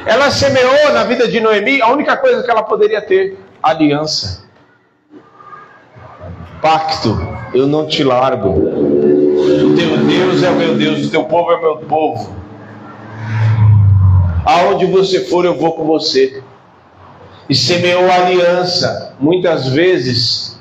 Ela 0.07 0.31
semeou 0.31 0.93
na 0.93 1.05
vida 1.05 1.27
de 1.27 1.41
Noemi 1.41 1.81
a 1.81 1.89
única 1.89 2.17
coisa 2.17 2.43
que 2.43 2.51
ela 2.51 2.63
poderia 2.63 3.01
ter: 3.01 3.39
aliança, 3.63 4.45
pacto 6.61 7.34
eu 7.55 7.69
não 7.69 7.87
te 7.87 8.03
largo. 8.03 8.51
O 8.51 9.77
teu 9.77 9.97
Deus 10.05 10.43
é 10.43 10.51
o 10.51 10.57
meu 10.57 10.75
Deus, 10.77 11.07
o 11.07 11.11
teu 11.11 11.25
povo 11.25 11.53
é 11.53 11.57
o 11.57 11.61
meu 11.61 11.77
povo. 11.79 12.35
Aonde 14.45 14.87
você 14.87 15.25
for, 15.25 15.45
eu 15.45 15.55
vou 15.55 15.73
com 15.73 15.85
você. 15.85 16.43
E 17.49 17.55
semeou 17.55 18.11
aliança, 18.11 19.15
muitas 19.21 19.69
vezes. 19.69 20.59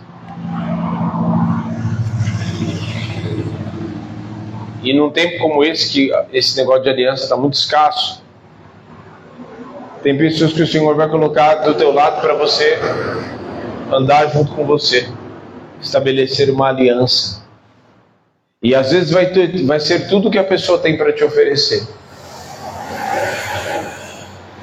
E 4.84 4.94
num 4.94 5.10
tempo 5.10 5.40
como 5.40 5.64
esse, 5.64 5.90
que 5.92 6.12
esse 6.32 6.58
negócio 6.58 6.84
de 6.84 6.90
aliança 6.90 7.24
está 7.24 7.38
muito 7.38 7.54
escasso, 7.54 8.22
tem 10.04 10.18
pessoas 10.18 10.52
que 10.54 10.62
o 10.62 10.68
Senhor 10.68 10.94
vai 10.96 11.10
colocar 11.10 11.56
do 11.56 11.74
teu 11.74 11.94
lado 11.94 12.22
para 12.22 12.34
você 12.36 12.78
andar 13.90 14.28
junto 14.28 14.52
com 14.54 14.66
você 14.66 15.08
estabelecer 15.84 16.50
uma 16.50 16.70
aliança. 16.70 17.44
E 18.62 18.74
às 18.74 18.92
vezes 18.92 19.12
vai, 19.12 19.28
ter, 19.28 19.66
vai 19.66 19.80
ser 19.80 20.08
tudo 20.08 20.32
que 20.32 20.38
a 20.38 20.44
pessoa 20.44 20.80
tem 20.80 20.98
para 20.98 21.12
te 21.12 21.24
oferecer. 21.24 21.86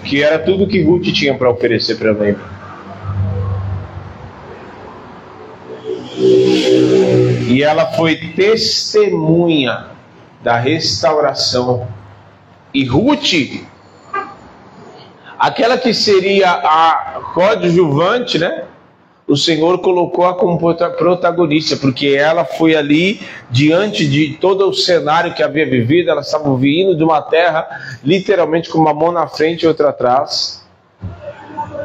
Que 0.04 0.22
era 0.22 0.38
tudo 0.38 0.66
que 0.66 0.83
Ruth 0.83 1.12
tinha 1.12 1.37
para 1.37 1.50
oferecer 1.50 1.96
para 1.96 2.14
mim. 2.14 2.35
E 7.48 7.62
ela 7.62 7.92
foi 7.92 8.16
testemunha 8.16 9.87
da 10.42 10.56
restauração. 10.56 11.87
E 12.72 12.85
Ruth, 12.85 13.66
aquela 15.38 15.76
que 15.76 15.92
seria 15.92 16.50
a 16.50 17.20
coadjuvante, 17.35 18.38
né? 18.38 18.64
O 19.31 19.37
Senhor 19.37 19.79
colocou-a 19.79 20.35
como 20.35 20.59
protagonista, 20.59 21.77
porque 21.77 22.09
ela 22.09 22.45
foi 22.45 22.75
ali 22.75 23.21
diante 23.49 24.05
de 24.05 24.37
todo 24.40 24.69
o 24.69 24.75
cenário 24.75 25.33
que 25.33 25.40
havia 25.40 25.64
vivido, 25.64 26.11
ela 26.11 26.21
estava 26.21 26.53
vindo 26.57 26.97
de 26.97 27.05
uma 27.05 27.23
terra 27.23 27.64
literalmente 28.05 28.69
com 28.69 28.79
uma 28.79 28.93
mão 28.93 29.12
na 29.12 29.29
frente 29.29 29.62
e 29.62 29.69
outra 29.69 29.90
atrás, 29.90 30.66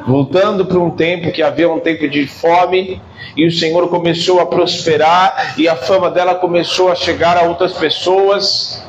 voltando 0.08 0.66
para 0.66 0.80
um 0.80 0.90
tempo 0.90 1.32
que 1.32 1.44
havia 1.44 1.72
um 1.72 1.80
tempo 1.80 2.10
de 2.10 2.26
fome, 2.26 3.00
e 3.38 3.46
o 3.46 3.52
Senhor 3.52 3.88
começou 3.90 4.40
a 4.40 4.48
prosperar, 4.48 5.54
e 5.56 5.68
a 5.68 5.76
fama 5.76 6.10
dela 6.10 6.34
começou 6.34 6.92
a 6.92 6.96
chegar 6.96 7.38
a 7.38 7.44
outras 7.44 7.74
pessoas, 7.74 8.84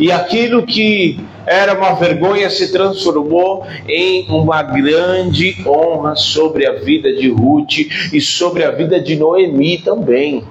e 0.00 0.10
aquilo 0.10 0.66
que 0.66 1.20
era 1.50 1.76
uma 1.76 1.94
vergonha 1.94 2.48
se 2.48 2.70
transformou 2.70 3.66
em 3.88 4.24
uma 4.30 4.62
grande 4.62 5.60
honra 5.66 6.14
sobre 6.14 6.64
a 6.64 6.74
vida 6.74 7.12
de 7.12 7.28
Ruth 7.28 7.78
e 8.12 8.20
sobre 8.20 8.62
a 8.62 8.70
vida 8.70 9.00
de 9.00 9.16
Noemi 9.16 9.78
também. 9.78 10.44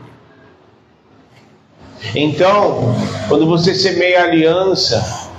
Então, 2.13 2.93
quando 3.29 3.45
você 3.45 3.73
semeia 3.73 4.23
aliança, 4.23 5.29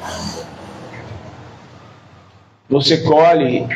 você 2.66 2.96
colhe 3.02 3.68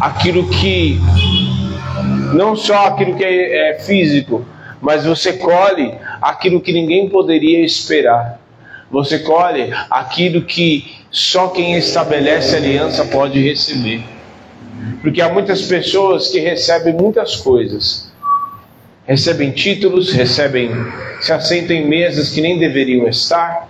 aquilo 0.00 0.48
que 0.48 1.00
não 2.32 2.54
só 2.54 2.86
aquilo 2.86 3.16
que 3.16 3.24
é, 3.24 3.70
é 3.70 3.78
físico, 3.80 4.46
mas 4.80 5.04
você 5.04 5.32
colhe 5.32 5.92
aquilo 6.22 6.60
que 6.60 6.72
ninguém 6.72 7.08
poderia 7.08 7.64
esperar. 7.64 8.39
Você 8.90 9.20
colhe 9.20 9.72
aquilo 9.88 10.42
que 10.42 10.98
só 11.10 11.48
quem 11.48 11.76
estabelece 11.76 12.56
aliança 12.56 13.04
pode 13.04 13.40
receber. 13.40 14.02
Porque 15.00 15.20
há 15.20 15.32
muitas 15.32 15.62
pessoas 15.62 16.28
que 16.28 16.40
recebem 16.40 16.92
muitas 16.94 17.36
coisas. 17.36 18.10
Recebem 19.06 19.52
títulos, 19.52 20.12
recebem, 20.12 20.70
se 21.20 21.32
assentam 21.32 21.76
em 21.76 21.86
mesas 21.86 22.30
que 22.30 22.40
nem 22.40 22.58
deveriam 22.58 23.08
estar. 23.08 23.68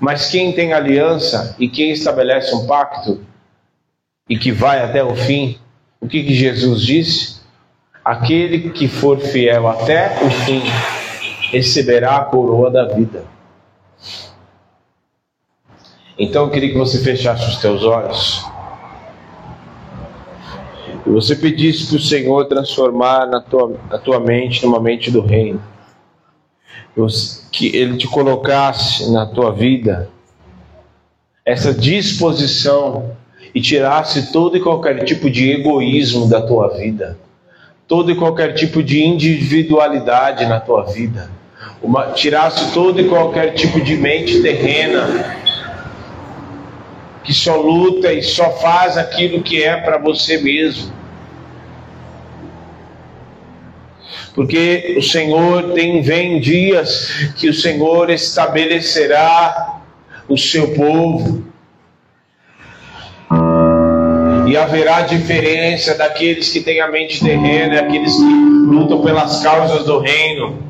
Mas 0.00 0.28
quem 0.28 0.52
tem 0.52 0.72
aliança 0.72 1.54
e 1.58 1.68
quem 1.68 1.90
estabelece 1.90 2.54
um 2.54 2.66
pacto 2.66 3.20
e 4.28 4.36
que 4.36 4.50
vai 4.50 4.82
até 4.82 5.04
o 5.04 5.14
fim, 5.14 5.58
o 6.00 6.08
que, 6.08 6.22
que 6.22 6.34
Jesus 6.34 6.82
disse? 6.82 7.40
Aquele 8.04 8.70
que 8.70 8.88
for 8.88 9.20
fiel 9.20 9.68
até 9.68 10.16
o 10.24 10.30
fim 10.30 10.62
receberá 11.50 12.16
a 12.16 12.24
coroa 12.24 12.70
da 12.70 12.84
vida. 12.84 13.24
Então 16.18 16.44
eu 16.44 16.50
queria 16.50 16.70
que 16.70 16.78
você 16.78 16.98
fechasse 16.98 17.48
os 17.48 17.56
teus 17.56 17.82
olhos 17.82 18.44
e 21.06 21.10
você 21.10 21.34
pedisse 21.34 21.86
para 21.86 21.96
o 21.96 22.00
Senhor 22.00 22.44
transformar 22.44 23.26
na 23.26 23.40
tua, 23.40 23.76
na 23.90 23.98
tua 23.98 24.20
mente 24.20 24.64
numa 24.64 24.80
mente 24.80 25.10
do 25.10 25.20
reino. 25.20 25.62
Que 27.50 27.74
Ele 27.74 27.96
te 27.96 28.06
colocasse 28.06 29.10
na 29.10 29.26
tua 29.26 29.50
vida 29.52 30.10
essa 31.44 31.72
disposição 31.72 33.16
e 33.54 33.60
tirasse 33.60 34.30
todo 34.30 34.56
e 34.56 34.60
qualquer 34.60 35.04
tipo 35.04 35.30
de 35.30 35.50
egoísmo 35.50 36.28
da 36.28 36.42
tua 36.42 36.68
vida, 36.68 37.18
todo 37.88 38.10
e 38.10 38.14
qualquer 38.14 38.52
tipo 38.54 38.82
de 38.82 39.02
individualidade 39.02 40.46
na 40.46 40.60
tua 40.60 40.84
vida, 40.84 41.30
uma, 41.82 42.12
tirasse 42.12 42.72
todo 42.72 43.00
e 43.00 43.08
qualquer 43.08 43.54
tipo 43.54 43.80
de 43.80 43.96
mente 43.96 44.42
terrena 44.42 45.38
que 47.22 47.34
só 47.34 47.56
luta 47.56 48.12
e 48.12 48.22
só 48.22 48.50
faz 48.58 48.96
aquilo 48.96 49.42
que 49.42 49.62
é 49.62 49.76
para 49.76 49.98
você 49.98 50.38
mesmo. 50.38 50.92
Porque 54.34 54.94
o 54.96 55.02
Senhor 55.02 55.72
tem 55.72 56.00
vem 56.02 56.40
dias 56.40 57.32
que 57.36 57.48
o 57.48 57.54
Senhor 57.54 58.10
estabelecerá 58.10 59.80
o 60.28 60.36
seu 60.36 60.72
povo. 60.74 61.44
E 64.48 64.56
haverá 64.56 65.02
diferença 65.02 65.94
daqueles 65.94 66.48
que 66.48 66.60
têm 66.60 66.80
a 66.80 66.88
mente 66.88 67.20
terrena 67.20 67.74
e 67.74 67.78
aqueles 67.78 68.16
que 68.16 68.22
lutam 68.22 69.02
pelas 69.02 69.42
causas 69.42 69.84
do 69.84 69.98
reino. 69.98 70.69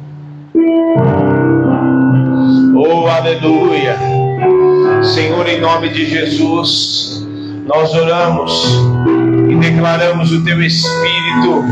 Oh, 2.76 3.06
aleluia! 3.06 3.96
Senhor, 5.02 5.48
em 5.48 5.60
nome 5.60 5.88
de 5.90 6.06
Jesus, 6.06 7.26
nós 7.66 7.94
oramos 7.94 8.80
e 9.48 9.54
declaramos 9.56 10.32
o 10.32 10.44
Teu 10.44 10.62
Espírito, 10.62 11.64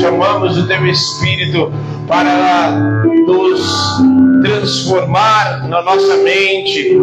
chamamos 0.00 0.58
o 0.58 0.66
Teu 0.66 0.86
Espírito 0.86 1.72
para 2.06 2.70
nos 3.26 4.02
transformar 4.42 5.68
na 5.68 5.82
nossa 5.82 6.16
mente. 6.18 6.98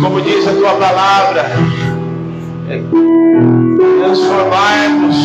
Como 0.00 0.20
diz 0.22 0.48
a 0.48 0.52
Tua 0.52 0.72
palavra, 0.74 1.50
transformar-nos 4.00 5.16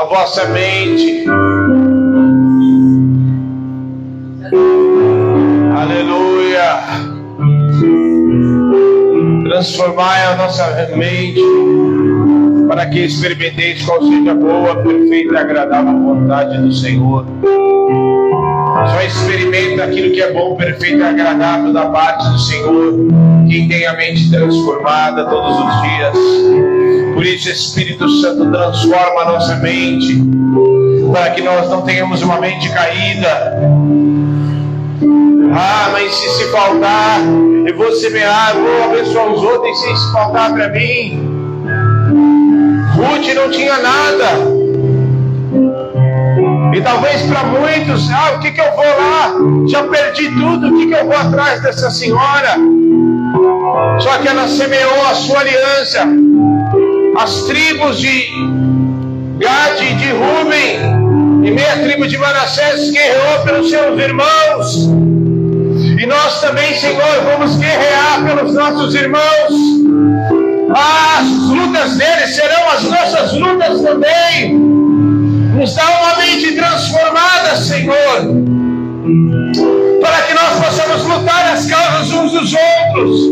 a 0.00 0.04
vossa 0.04 0.46
mente 0.46 1.24
Aleluia. 5.76 6.80
Transformai 9.44 10.24
a 10.24 10.36
nossa 10.36 10.88
mente 10.96 11.40
para 12.68 12.86
que 12.86 13.00
experimenteis 13.00 13.82
qual 13.82 14.02
seja 14.02 14.32
a 14.32 14.34
boa, 14.34 14.76
perfeita 14.76 15.34
e 15.34 15.36
agradável 15.36 15.98
vontade 15.98 16.58
do 16.58 16.72
Senhor. 16.72 17.26
Só 18.88 19.02
experimenta 19.02 19.84
aquilo 19.84 20.12
que 20.12 20.22
é 20.22 20.32
bom, 20.32 20.56
perfeito 20.56 20.98
e 20.98 21.02
agradável 21.02 21.72
da 21.72 21.86
parte 21.86 22.28
do 22.30 22.38
Senhor. 22.38 22.94
Quem 23.48 23.68
tem 23.68 23.86
a 23.86 23.94
mente 23.94 24.30
transformada 24.30 25.26
todos 25.26 25.56
os 25.58 25.82
dias. 25.82 27.14
Por 27.14 27.26
isso, 27.26 27.50
Espírito 27.50 28.08
Santo 28.20 28.50
transforma 28.50 29.22
a 29.22 29.24
nossa 29.32 29.56
mente, 29.56 30.22
para 31.12 31.30
que 31.30 31.42
nós 31.42 31.68
não 31.68 31.82
tenhamos 31.82 32.22
uma 32.22 32.40
mente 32.40 32.68
caída, 32.70 33.58
ah, 35.52 35.88
mas 35.92 36.14
se 36.14 36.28
se 36.30 36.44
faltar, 36.52 37.20
eu 37.66 37.76
vou 37.76 37.92
semear, 37.92 38.54
vou 38.54 38.84
abençoar 38.84 39.32
os 39.32 39.42
outros, 39.42 39.82
e 39.82 39.96
se 39.96 40.12
faltar 40.12 40.52
para 40.52 40.68
mim. 40.68 41.28
Ruth 42.94 43.34
não 43.34 43.50
tinha 43.50 43.76
nada. 43.78 44.59
E 46.74 46.80
talvez 46.80 47.22
para 47.22 47.42
muitos, 47.44 48.10
ah, 48.10 48.32
o 48.36 48.38
que, 48.40 48.52
que 48.52 48.60
eu 48.60 48.72
vou 48.72 48.84
lá? 48.84 49.34
Já 49.68 49.82
perdi 49.84 50.28
tudo, 50.28 50.68
o 50.68 50.78
que, 50.78 50.86
que 50.86 50.94
eu 50.94 51.04
vou 51.04 51.16
atrás 51.16 51.62
dessa 51.62 51.90
senhora? 51.90 52.56
Só 53.98 54.18
que 54.18 54.28
ela 54.28 54.46
semeou 54.48 55.06
a 55.06 55.14
sua 55.14 55.40
aliança. 55.40 56.06
As 57.18 57.42
tribos 57.42 57.98
de 57.98 58.24
Gade 59.38 59.84
e 59.84 59.94
de 59.94 60.10
Ruben, 60.10 61.44
e 61.44 61.50
meia 61.50 61.78
tribo 61.82 62.06
de 62.06 62.16
Manassés 62.18 62.90
guerreou 62.90 63.40
pelos 63.44 63.70
seus 63.70 63.98
irmãos. 63.98 64.90
E 66.00 66.06
nós 66.06 66.40
também, 66.40 66.74
Senhor, 66.74 67.24
vamos 67.24 67.56
guerrear 67.56 68.24
pelos 68.24 68.54
nossos 68.54 68.94
irmãos. 68.94 69.52
As 70.72 71.26
lutas 71.48 71.96
deles 71.96 72.34
serão 72.34 72.70
as 72.70 72.82
nossas 72.84 73.32
lutas 73.32 73.82
também. 73.82 74.79
Nos 75.60 75.74
dá 75.74 75.84
uma 75.90 76.16
mente 76.16 76.52
transformada, 76.52 77.54
Senhor, 77.54 77.94
para 80.00 80.22
que 80.22 80.32
nós 80.32 80.64
possamos 80.64 81.04
lutar 81.04 81.52
as 81.52 81.66
causas 81.66 82.10
uns 82.12 82.32
dos 82.32 82.54
outros. 82.54 83.26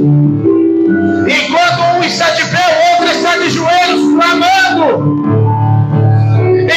Enquanto 1.26 1.96
um 1.96 2.04
está 2.04 2.28
de 2.32 2.44
pé, 2.44 2.58
o 2.58 2.90
outro 2.92 3.16
está 3.16 3.38
de 3.38 3.48
joelhos 3.48 4.12
clamando. 4.12 5.24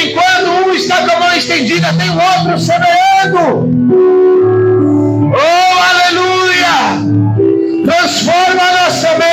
Enquanto 0.02 0.66
um 0.66 0.72
está 0.72 1.06
com 1.06 1.16
a 1.16 1.20
mão 1.20 1.36
estendida, 1.36 1.92
tem 1.98 2.08
o 2.08 2.14
outro 2.14 2.58
semeando. 2.58 3.68
Oh, 5.34 5.76
aleluia! 5.90 6.96
Transforma 7.84 8.62
a 8.62 8.84
nossa 8.84 9.08
mente. 9.18 9.31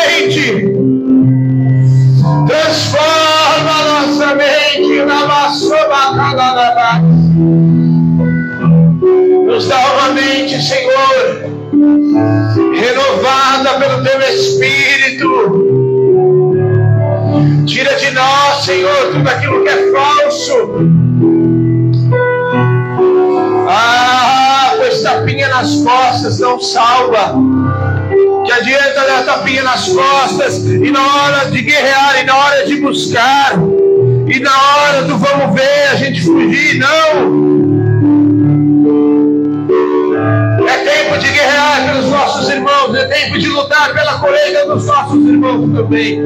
Nos 9.59 9.67
dá 9.67 9.91
uma 9.91 10.13
mente, 10.13 10.57
Senhor, 10.61 11.43
renovada 12.73 13.77
pelo 13.77 14.01
teu 14.05 14.21
Espírito. 14.33 15.27
Tira 17.65 17.93
de 17.95 18.09
nós, 18.11 18.63
Senhor, 18.63 19.11
tudo 19.11 19.27
aquilo 19.27 19.61
que 19.61 19.67
é 19.67 19.91
falso. 19.91 20.53
Ah, 23.67 24.75
pois 24.77 25.01
tapinha 25.01 25.49
nas 25.49 25.75
costas 25.75 26.39
não 26.39 26.57
salva. 26.61 27.35
Que 28.45 28.51
adianta 28.53 29.07
dar 29.07 29.25
tapinha 29.25 29.63
nas 29.63 29.89
costas 29.89 30.63
e 30.63 30.89
na 30.89 31.01
hora 31.01 31.51
de 31.51 31.61
guerrear, 31.63 32.21
e 32.21 32.23
na 32.23 32.37
hora 32.37 32.65
de 32.65 32.77
buscar, 32.77 33.59
e 34.25 34.39
na 34.39 34.77
hora 34.77 35.01
do 35.01 35.17
vamos 35.17 35.53
ver, 35.53 35.89
a 35.91 35.95
gente 35.97 36.21
fugir, 36.21 36.79
não. 36.79 37.68
Tempo 41.19 41.21
de 41.21 41.31
guerrear 41.31 41.85
pelos 41.85 42.09
nossos 42.09 42.49
irmãos, 42.49 42.95
é 42.95 43.05
tempo 43.05 43.37
de 43.37 43.47
lutar 43.47 43.93
pela 43.93 44.19
colheita 44.19 44.65
dos 44.67 44.85
nossos 44.85 45.25
irmãos 45.25 45.75
também. 45.75 46.19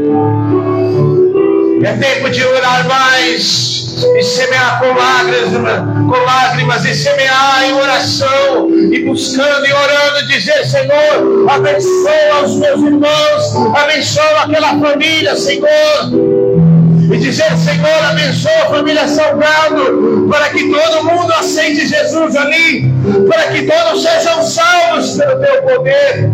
É 1.84 1.98
tempo 1.98 2.30
de 2.30 2.46
orar 2.46 2.88
mais 2.88 3.96
e 4.16 4.24
semear 4.24 4.80
com 4.80 4.94
lágrimas, 4.94 5.80
com 6.10 6.26
lágrimas 6.26 6.86
e 6.86 6.94
semear 6.94 7.64
em 7.66 7.74
oração 7.74 8.70
e 8.92 9.04
buscando 9.04 9.66
e 9.66 9.74
orando, 9.74 10.28
dizer: 10.28 10.66
Senhor, 10.66 11.50
abençoa 11.50 12.44
os 12.46 12.56
meus 12.58 12.82
irmãos, 12.82 13.76
abençoa 13.76 14.44
aquela 14.44 14.80
família, 14.80 15.36
Senhor. 15.36 16.63
E 17.12 17.18
dizer: 17.18 17.58
Senhor, 17.58 18.06
abençoa 18.10 18.52
a 18.64 18.70
família 18.70 19.08
Salgado, 19.08 20.28
para 20.30 20.50
que 20.50 20.70
todo 20.70 21.04
mundo 21.04 21.32
aceite 21.34 21.88
Jesus 21.88 22.36
ali, 22.36 22.92
para 23.28 23.44
que 23.52 23.64
todos 23.64 24.02
sejam 24.02 24.44
salvos 24.44 25.18
pelo 25.18 25.40
teu 25.40 25.64
poder. 25.64 26.30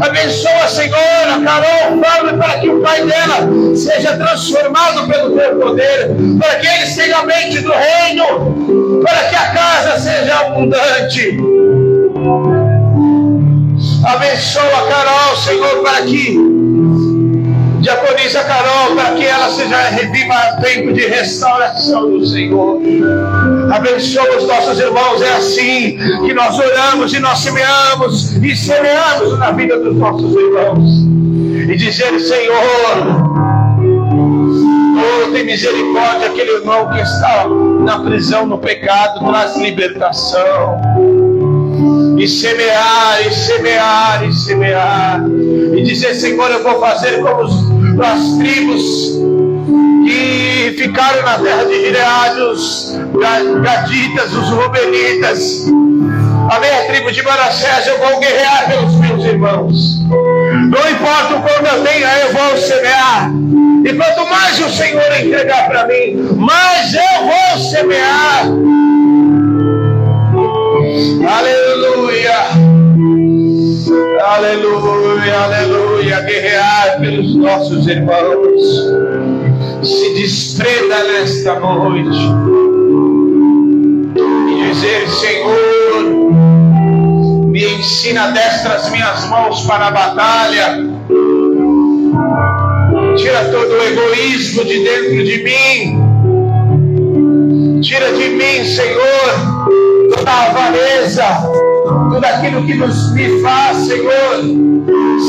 Abençoa, 0.00 0.68
Senhor, 0.68 0.96
a 0.96 1.40
Carol, 1.44 2.00
Fábio, 2.02 2.36
para 2.36 2.58
que 2.58 2.68
o 2.68 2.80
pai 2.80 3.04
dela 3.04 3.48
seja 3.76 4.16
transformado 4.16 5.06
pelo 5.06 5.36
teu 5.36 5.56
poder, 5.56 6.10
para 6.40 6.56
que 6.56 6.66
eles 6.66 6.96
tenham 6.96 7.20
a 7.20 7.26
mente 7.26 7.60
do 7.60 7.72
reino, 7.72 9.02
para 9.02 9.24
que 9.28 9.36
a 9.36 9.52
casa 9.52 10.00
seja 10.00 10.40
abundante. 10.40 11.38
Abençoa 14.04 14.64
a 14.64 14.88
Carol, 14.88 15.36
Senhor, 15.36 15.82
para 15.82 16.02
que 16.02 16.53
diaconisa 17.84 18.42
Carol, 18.44 18.96
para 18.96 19.14
que 19.14 19.24
ela 19.24 19.50
seja 19.50 19.76
reviva 19.90 20.34
tempo 20.62 20.92
de 20.92 21.06
restauração 21.06 22.10
do 22.10 22.26
Senhor. 22.26 22.80
Abençoa 23.72 24.38
os 24.38 24.46
nossos 24.48 24.78
irmãos, 24.80 25.20
é 25.20 25.34
assim 25.34 25.98
que 26.24 26.32
nós 26.32 26.58
oramos 26.58 27.12
e 27.12 27.20
nós 27.20 27.38
semeamos 27.40 28.36
e 28.42 28.56
semeamos 28.56 29.38
na 29.38 29.52
vida 29.52 29.78
dos 29.78 29.96
nossos 29.96 30.34
irmãos. 30.34 31.04
E 31.68 31.76
dizer, 31.76 32.18
Senhor, 32.20 33.34
Oh, 34.96 35.32
tem 35.32 35.44
misericórdia 35.44 36.28
aquele 36.28 36.52
irmão 36.52 36.88
que 36.88 37.00
está 37.00 37.46
na 37.80 37.98
prisão, 37.98 38.46
no 38.46 38.58
pecado, 38.58 39.26
traz 39.26 39.56
libertação 39.56 40.80
e 42.16 42.28
semear, 42.28 43.26
e 43.26 43.32
semear, 43.32 44.24
e 44.24 44.32
semear, 44.32 45.20
e 45.76 45.82
dizer: 45.82 46.14
Senhor, 46.14 46.50
eu 46.50 46.62
vou 46.62 46.80
fazer 46.80 47.20
como 47.20 47.73
as 48.02 48.38
tribos 48.38 48.82
que 50.04 50.74
ficaram 50.76 51.22
na 51.22 51.38
terra 51.38 51.64
de 51.64 51.84
Gileade, 51.84 52.40
os 52.40 52.94
gaditas, 53.62 54.32
os 54.32 54.48
rubenitas. 54.50 55.66
A 56.50 56.60
minha 56.60 56.84
tribo 56.88 57.10
de 57.10 57.22
Manassés, 57.22 57.86
eu 57.86 57.98
vou 57.98 58.20
guerrear 58.20 58.68
pelos 58.68 58.94
meus 58.96 59.24
irmãos. 59.24 60.00
Não 60.68 60.90
importa 60.90 61.36
o 61.36 61.42
quanto 61.42 61.66
eu 61.66 61.84
tenho, 61.84 62.06
eu 62.06 62.32
vou 62.32 62.56
semear. 62.58 63.30
E 63.84 63.92
quanto 63.94 64.30
mais 64.30 64.60
o 64.60 64.70
Senhor 64.70 65.20
entregar 65.20 65.68
para 65.68 65.86
mim, 65.86 66.16
mais 66.36 66.94
eu 66.94 67.24
vou 67.24 67.70
semear. 67.70 68.46
Aleluia. 71.26 72.73
Aleluia, 73.90 75.40
aleluia. 75.44 76.20
Guerrear 76.22 77.00
pelos 77.00 77.34
nossos 77.36 77.86
irmãos. 77.86 78.62
Se 79.82 80.14
desprenda 80.14 81.04
nesta 81.04 81.60
noite. 81.60 82.18
E 84.48 84.68
dizer, 84.68 85.08
Senhor, 85.08 86.30
me 87.46 87.64
ensina 87.74 88.24
a 88.24 88.30
destra 88.30 88.74
as 88.74 88.90
minhas 88.90 89.28
mãos 89.28 89.60
para 89.66 89.88
a 89.88 89.90
batalha. 89.90 90.78
Tira 93.16 93.44
todo 93.44 93.70
o 93.70 93.82
egoísmo 93.82 94.64
de 94.64 94.82
dentro 94.82 95.24
de 95.24 95.44
mim. 95.44 96.04
Tira 97.82 98.12
de 98.12 98.28
mim, 98.30 98.64
Senhor, 98.64 99.34
toda 100.16 100.30
a 100.30 100.50
avareza, 100.50 101.24
tudo 101.84 102.24
aquilo 102.24 102.64
que 102.64 102.74
nos 102.74 103.12
me 103.12 103.40
faz, 103.42 103.76
Senhor, 103.86 104.40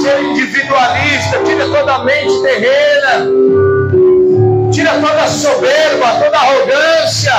ser 0.01 0.23
individualista, 0.23 1.39
tira 1.43 1.65
toda 1.65 1.95
a 1.95 2.03
mente 2.05 2.41
terrena, 2.41 3.27
tira 4.71 4.93
toda 4.93 5.23
a 5.23 5.27
soberba, 5.27 6.07
toda 6.23 6.37
a 6.37 6.41
arrogância 6.41 7.33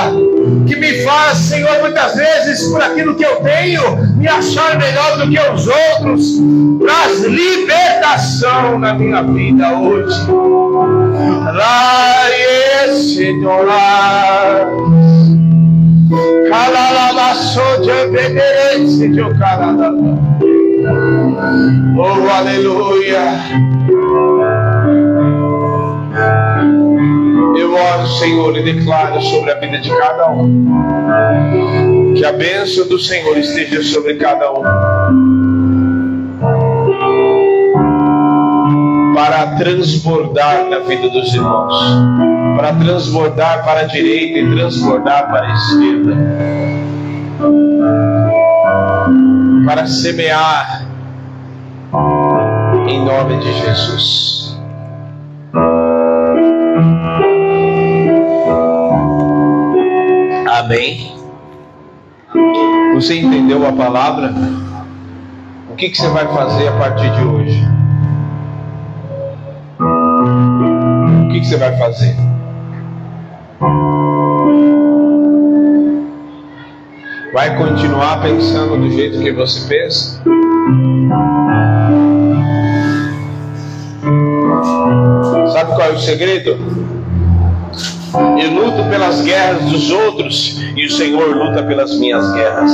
que 0.67 0.75
me 0.75 1.01
faz, 1.03 1.37
Senhor, 1.37 1.79
muitas 1.81 2.15
vezes 2.15 2.69
por 2.69 2.81
aquilo 2.81 3.15
que 3.15 3.25
eu 3.25 3.37
tenho, 3.37 3.81
me 4.15 4.27
achar 4.27 4.77
melhor 4.77 5.17
do 5.17 5.29
que 5.31 5.39
os 5.39 5.67
outros, 5.67 6.39
traz 6.85 7.21
libertação 7.23 8.77
na 8.77 8.93
minha 8.93 9.23
vida 9.23 9.79
hoje. 9.79 10.27
Lá, 11.53 12.27
Senhor, 12.95 13.65
Oh, 21.97 22.29
aleluia. 22.29 23.19
Eu 27.59 27.73
oro, 27.73 28.07
Senhor, 28.19 28.57
e 28.57 28.63
declaro 28.63 29.21
sobre 29.21 29.51
a 29.51 29.59
vida 29.59 29.79
de 29.79 29.89
cada 29.89 30.31
um. 30.31 32.13
Que 32.15 32.23
a 32.23 32.31
bênção 32.31 32.87
do 32.87 32.97
Senhor 32.97 33.37
esteja 33.37 33.83
sobre 33.83 34.15
cada 34.15 34.51
um. 34.53 34.63
Para 39.13 39.57
transbordar 39.57 40.69
na 40.69 40.79
vida 40.79 41.09
dos 41.09 41.33
irmãos 41.33 42.27
para 42.57 42.73
transbordar 42.73 43.63
para 43.63 43.81
a 43.81 43.83
direita 43.83 44.39
e 44.39 44.55
transbordar 44.55 45.29
para 45.29 45.47
a 45.47 45.53
esquerda, 45.53 46.15
para 49.67 49.85
semear 49.85 50.87
em 52.87 53.03
nome 53.03 53.37
de 53.41 53.51
Jesus. 53.51 54.57
Amém. 60.49 61.13
Você 62.93 63.19
entendeu 63.19 63.67
a 63.67 63.73
palavra? 63.73 64.33
O 65.69 65.75
que, 65.75 65.89
que 65.89 65.97
você 65.97 66.07
vai 66.07 66.25
fazer 66.33 66.69
a 66.69 66.77
partir 66.77 67.11
de 67.11 67.23
hoje? 67.25 67.67
O 69.81 71.27
que, 71.29 71.41
que 71.41 71.45
você 71.45 71.57
vai 71.57 71.77
fazer? 71.77 72.15
Vai 77.33 77.57
continuar 77.57 78.21
pensando 78.21 78.77
do 78.77 78.89
jeito 78.89 79.19
que 79.19 79.31
você 79.31 79.67
pensa? 79.67 80.21
Sabe 85.51 85.75
qual 85.75 85.89
é 85.89 85.91
o 85.91 85.99
segredo? 85.99 86.57
Eu 88.41 88.51
luto 88.51 88.89
pelas 88.89 89.21
guerras 89.21 89.61
dos 89.63 89.91
outros 89.91 90.61
e 90.75 90.85
o 90.85 90.89
Senhor 90.89 91.35
luta 91.35 91.63
pelas 91.63 91.93
minhas 91.99 92.31
guerras. 92.33 92.71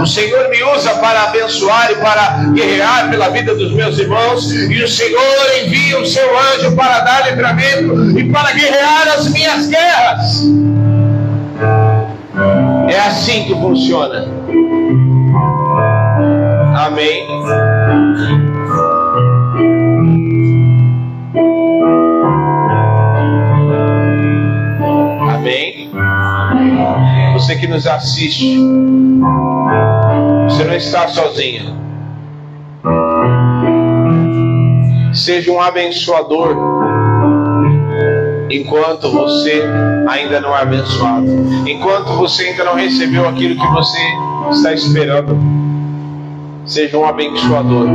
O 0.00 0.06
Senhor 0.06 0.48
me 0.50 0.62
usa 0.62 0.90
para 0.96 1.24
abençoar 1.24 1.90
e 1.90 1.94
para 1.96 2.52
guerrear 2.52 3.10
pela 3.10 3.30
vida 3.30 3.54
dos 3.54 3.72
meus 3.72 3.98
irmãos, 3.98 4.52
e 4.52 4.82
o 4.82 4.88
Senhor 4.88 5.64
envia 5.64 5.98
o 5.98 6.06
seu 6.06 6.28
anjo 6.38 6.76
para 6.76 7.00
dar 7.00 7.30
livramento 7.30 8.18
e 8.18 8.30
para 8.30 8.52
guerrear 8.52 9.08
as 9.16 9.28
minhas 9.30 9.66
guerras. 9.68 10.44
É 12.90 12.98
assim 12.98 13.44
que 13.44 13.54
funciona. 13.54 14.26
Amém. 16.76 17.24
Amém. 25.30 25.90
Você 27.34 27.54
que 27.56 27.68
nos 27.68 27.86
assiste, 27.86 28.58
você 30.48 30.64
não 30.64 30.74
está 30.74 31.06
sozinho. 31.06 31.78
Seja 35.14 35.52
um 35.52 35.60
abençoador 35.60 36.56
enquanto 38.50 39.10
você 39.10 39.62
ainda 40.08 40.40
não 40.40 40.56
é 40.56 40.62
abençoado, 40.62 41.26
enquanto 41.66 42.12
você 42.14 42.48
ainda 42.48 42.64
não 42.64 42.74
recebeu 42.74 43.28
aquilo 43.28 43.60
que 43.60 43.66
você 43.72 43.98
está 44.50 44.72
esperando. 44.72 45.38
Seja 46.66 46.98
um 46.98 47.04
abençoador, 47.04 47.88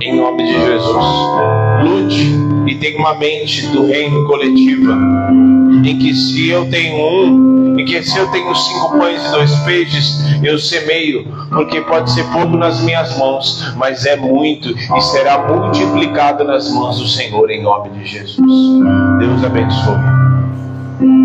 em 0.00 0.16
nome 0.16 0.44
de 0.44 0.52
Jesus. 0.52 1.04
Lute 1.82 2.57
e 2.78 2.80
tenha 2.80 2.98
uma 2.98 3.14
mente 3.14 3.66
do 3.68 3.86
reino 3.86 4.24
coletiva, 4.26 4.96
em 5.84 5.98
que 5.98 6.14
se 6.14 6.48
eu 6.48 6.68
tenho 6.70 6.96
um, 6.96 7.78
em 7.78 7.84
que 7.84 8.02
se 8.02 8.16
eu 8.16 8.28
tenho 8.30 8.54
cinco 8.54 8.98
pães 8.98 9.24
e 9.24 9.30
dois 9.30 9.54
peixes, 9.60 10.18
eu 10.42 10.58
semeio, 10.58 11.26
porque 11.50 11.80
pode 11.82 12.10
ser 12.10 12.24
pouco 12.30 12.56
nas 12.56 12.80
minhas 12.82 13.18
mãos, 13.18 13.74
mas 13.76 14.06
é 14.06 14.16
muito 14.16 14.70
e 14.70 15.00
será 15.00 15.46
multiplicado 15.46 16.44
nas 16.44 16.72
mãos 16.72 16.98
do 16.98 17.08
Senhor, 17.08 17.50
em 17.50 17.62
nome 17.62 17.90
de 17.90 18.06
Jesus. 18.06 18.38
Deus 19.18 19.44
abençoe. 19.44 21.18